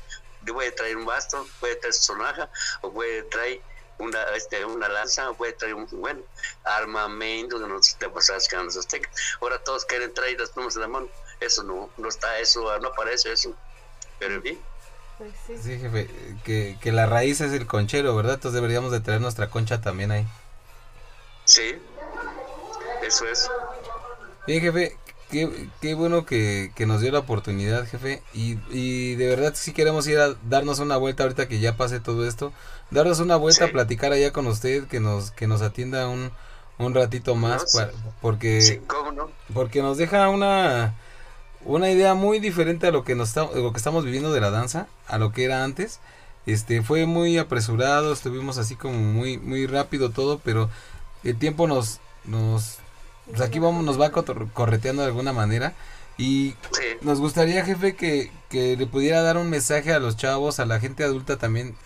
[0.53, 2.51] puede traer un basto, puede traer sonaja,
[2.82, 3.61] o puede traer
[3.99, 6.22] una, este, una lanza, o puede traer un, bueno,
[6.64, 9.12] armamento de los antepasados que los aztecas.
[9.40, 11.09] Ahora todos quieren traer las plumas en la mano.
[11.40, 13.55] Eso no, no está, eso no aparece eso.
[14.18, 14.61] Pero en fin.
[15.18, 15.57] Pues sí.
[15.62, 16.09] Sí, jefe,
[16.45, 18.34] que, que la raíz es el conchero, ¿verdad?
[18.34, 20.26] Entonces deberíamos de traer nuestra concha también ahí.
[21.45, 21.78] Sí,
[23.03, 23.49] eso es.
[24.47, 24.99] Bien, jefe,
[25.31, 28.22] qué, qué bueno que, que nos dio la oportunidad, jefe.
[28.33, 32.01] Y, y de verdad sí queremos ir a darnos una vuelta ahorita que ya pase
[32.01, 32.53] todo esto.
[32.91, 33.70] Darnos una vuelta Sí.
[33.70, 36.31] a platicar allá con usted, que nos, que nos atienda un,
[36.79, 39.31] un ratito más, No, porque, Sí, ¿cómo no?
[39.53, 40.95] porque nos deja una,
[41.64, 44.87] una idea muy diferente a lo que, nos lo que estamos viviendo de la danza,
[45.07, 46.01] a lo que era antes.
[46.47, 50.68] Este, fue muy apresurado, estuvimos así como muy, muy rápido todo, pero
[51.22, 52.79] el tiempo nos, nos,
[53.29, 55.75] pues aquí vamos, nos va correteando de alguna manera.
[56.16, 56.83] Y Sí.
[57.01, 60.79] nos gustaría, jefe, que, que le pudiera dar un mensaje a los chavos, a la
[60.79, 61.77] gente adulta también.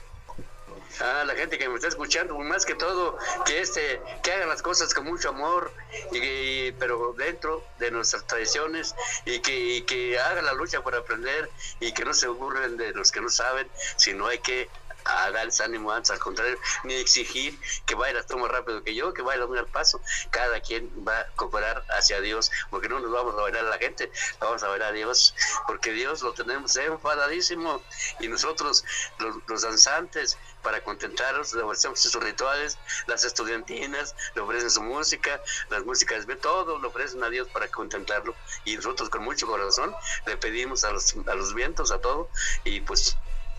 [1.01, 3.17] a la gente que me está escuchando, más que todo,
[3.47, 5.71] que este, que hagan las cosas con mucho amor,
[6.13, 11.49] y, pero dentro de nuestras tradiciones, y que, y que hagan la lucha por aprender,
[11.79, 14.69] y que no se burlen de los que no saben, sino hay que
[15.09, 19.13] a darles ánimo antes, al contrario, ni exigir que bailas tú más rápido que yo,
[19.13, 20.01] que bailas muy al paso.
[20.31, 23.79] Cada quien va a cooperar hacia Dios, porque no nos vamos a bailar a la
[23.79, 25.35] gente, vamos a bailar a Dios,
[25.67, 27.83] porque Dios lo tenemos enfadadísimo
[28.21, 28.85] y nosotros,
[29.19, 35.41] los, danzantes, para contentarlos, le ofrecemos sus rituales, las estudiantinas le ofrecen su música,
[35.71, 38.35] las músicas todo le ofrecen a Dios para contemplarlo
[38.65, 39.95] y nosotros con mucho corazón
[40.27, 42.29] le pedimos a los, a los vientos, a todo
[42.65, 43.17] y pues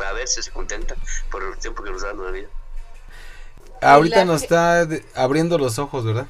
[0.08, 0.96] a ver si se contenta
[1.30, 2.48] por el tiempo que nos dan la vida.
[3.82, 6.28] Ahorita la nos está de- abriendo los ojos, ¿verdad?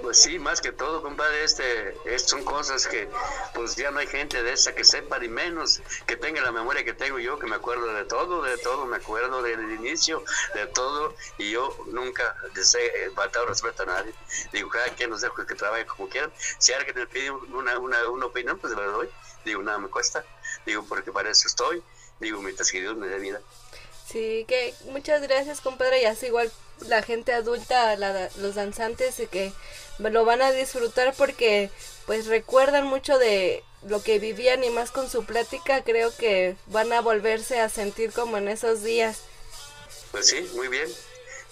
[0.00, 3.08] Pues sí, más que todo, compadre, este, es- son cosas que
[3.54, 6.84] pues ya no hay gente de esa que sepa, ni menos que tenga la memoria
[6.84, 10.22] que tengo yo, que me acuerdo de todo, de todo, me acuerdo del inicio,
[10.54, 14.14] de todo, y yo nunca les he faltado respeto a nadie.
[14.52, 16.32] Digo, cada quien los dejo que trabaje como quieran.
[16.58, 19.08] Si alguien me pide una, una, una opinión, pues le doy.
[19.44, 20.24] Digo, nada me cuesta.
[20.66, 21.82] Digo, porque para eso estoy.
[22.20, 23.40] Digo, mientras que Dios me dé vida.
[24.10, 26.02] Sí, que muchas gracias, compadre.
[26.02, 26.50] Y así igual
[26.86, 29.52] la gente adulta, la- los danzantes, y que
[29.98, 31.70] lo van a disfrutar porque
[32.06, 36.92] pues recuerdan mucho de lo que vivían y más con su plática, creo que van
[36.92, 39.20] a volverse a sentir como en esos días.
[40.10, 40.88] Pues sí, muy bien.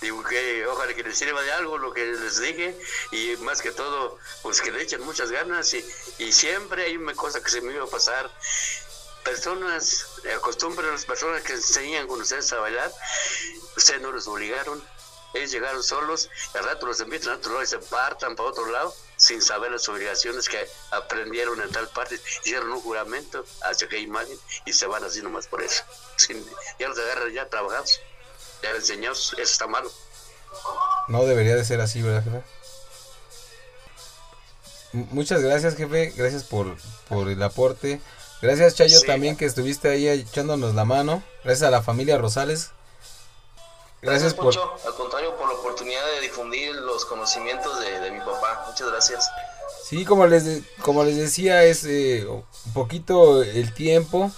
[0.01, 2.75] Digo que ojalá que les sirva de algo lo que les dije
[3.13, 5.85] y más que todo, pues que le echen muchas ganas y,
[6.19, 8.31] y siempre hay una cosa que se me iba a pasar.
[9.25, 12.91] Personas, eh, acostumbran a las personas que enseñan con ustedes a bailar,
[13.77, 14.83] ustedes no los obligaron,
[15.35, 18.67] ellos llegaron solos, al rato los invitan a otro lado y se partan para otro
[18.71, 23.99] lado sin saber las obligaciones que aprendieron en tal parte, hicieron un juramento hacia qué
[23.99, 25.85] imagen y se van así nomás por eso.
[26.17, 26.45] Sin-
[26.79, 28.01] ya los agarran ya trabajados
[28.63, 29.91] ya enseñados, eso está malo.
[31.09, 32.43] No debería de ser así, ¿verdad, jefe?
[34.93, 36.13] M- Muchas gracias, jefe.
[36.17, 36.77] Gracias por,
[37.09, 38.01] por el aporte.
[38.43, 39.07] Gracias, Chayo, Sí.
[39.07, 41.23] también que estuviste ahí echándonos la mano.
[41.45, 42.71] Gracias a la familia Rosales.
[44.03, 44.47] Gracias por...
[44.47, 44.73] Poncho.
[44.87, 48.65] Al contrario, por la oportunidad de difundir los conocimientos de, de mi papá.
[48.69, 49.29] Muchas gracias.
[49.85, 54.31] Sí, como les, de- como les decía, es eh, un poquito el tiempo,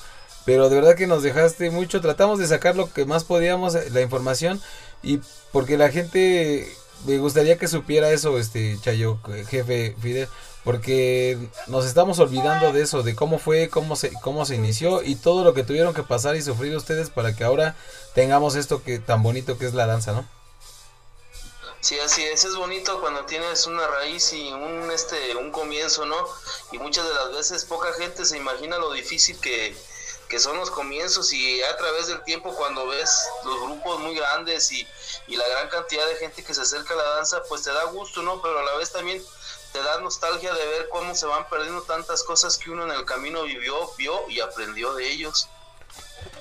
[0.45, 2.01] pero de verdad que nos dejaste mucho.
[2.01, 4.61] Tratamos de sacar lo que más podíamos, eh, la información,
[5.03, 5.20] y
[5.53, 6.68] porque la gente
[7.07, 10.28] me gustaría que supiera eso, este Chayo, eh, jefe Fidel,
[10.64, 15.16] porque nos estamos olvidando de eso, de cómo fue, cómo se, cómo se inició y
[15.16, 17.74] todo lo que tuvieron que pasar y sufrir ustedes para que ahora
[18.14, 20.24] tengamos esto que tan bonito que es la danza, ¿no?
[21.80, 26.16] Sí, así es, es bonito cuando tienes una raíz y un este un comienzo, ¿no?
[26.70, 29.74] Y muchas de las veces poca gente se imagina lo difícil que,
[30.33, 33.11] que son los comienzos y a través del tiempo cuando ves
[33.45, 34.89] los grupos muy grandes y,
[35.28, 37.85] y la gran cantidad de gente que se acerca a la danza, pues te da
[37.85, 38.41] gusto, ¿no?
[38.41, 39.22] Pero a la vez también
[39.74, 43.05] te da nostalgia de ver cómo se van perdiendo tantas cosas que uno en el
[43.05, 45.51] camino vivió, vio y aprendió de ellos.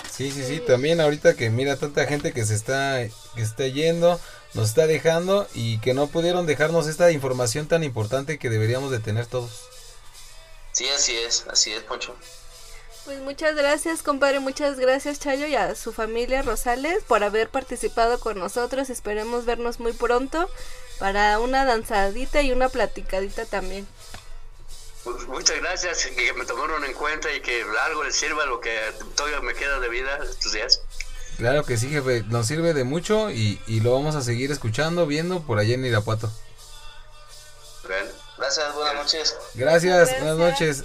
[0.10, 2.98] Sí, sí, sí, también ahorita que mira tanta gente que se está
[3.36, 4.22] que está yendo,
[4.54, 9.00] nos está dejando y que no pudieron dejarnos esta información tan importante que deberíamos de
[9.00, 9.52] tener todos.
[10.72, 12.16] Sí, así es, así es, Poncho.
[13.06, 14.40] Pues muchas gracias, compadre.
[14.40, 18.90] Muchas gracias, Chayo, y a su familia Rosales por haber participado con nosotros.
[18.90, 20.50] Esperemos vernos muy pronto
[21.00, 23.88] para una danzadita y una platicadita también.
[25.04, 28.78] Pues, Muchas gracias que me tomaron en cuenta y que algo les sirva lo que
[29.16, 30.82] todavía me queda de vida estos días.
[31.38, 35.08] Claro que sí, jefe, nos sirve de mucho y, y lo vamos a seguir escuchando,
[35.08, 36.32] viendo por allá en Irapuato.
[37.84, 38.16] Gracias.
[38.38, 39.36] Gracias, buenas noches.
[39.56, 40.20] Gracias, Gracias.
[40.20, 40.84] buenas noches.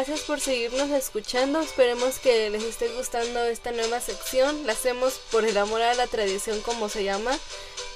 [0.00, 1.60] Gracias por seguirnos escuchando.
[1.60, 4.66] Esperemos que les esté gustando esta nueva sección.
[4.66, 7.38] La hacemos por el amor a la tradición, como se llama.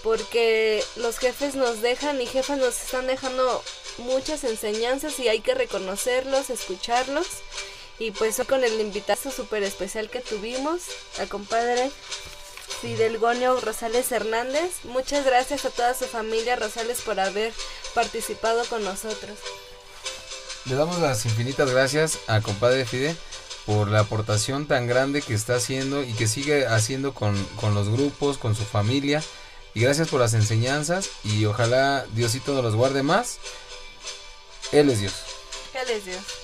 [0.02, 3.64] Porque los jefes nos dejan y jefas nos están dejando
[3.96, 7.26] muchas enseñanzas y hay que reconocerlos, escucharlos.
[7.98, 10.82] Y pues con el invitado súper especial que tuvimos,
[11.18, 11.90] a compadre
[12.82, 14.84] Fidel Gonio Rosales Hernández.
[14.84, 17.54] Muchas gracias a toda su familia Rosales por haber
[17.94, 19.38] participado con nosotros.
[20.66, 23.14] Le damos las infinitas gracias a compadre Fide
[23.66, 27.88] por la aportación tan grande que está haciendo y que sigue haciendo con, con los
[27.88, 29.22] grupos, con su familia.
[29.74, 33.38] Y gracias por las enseñanzas y ojalá Diosito nos los guarde más.
[34.72, 35.14] Él es Dios.
[35.72, 36.43] ¿Qué les dio?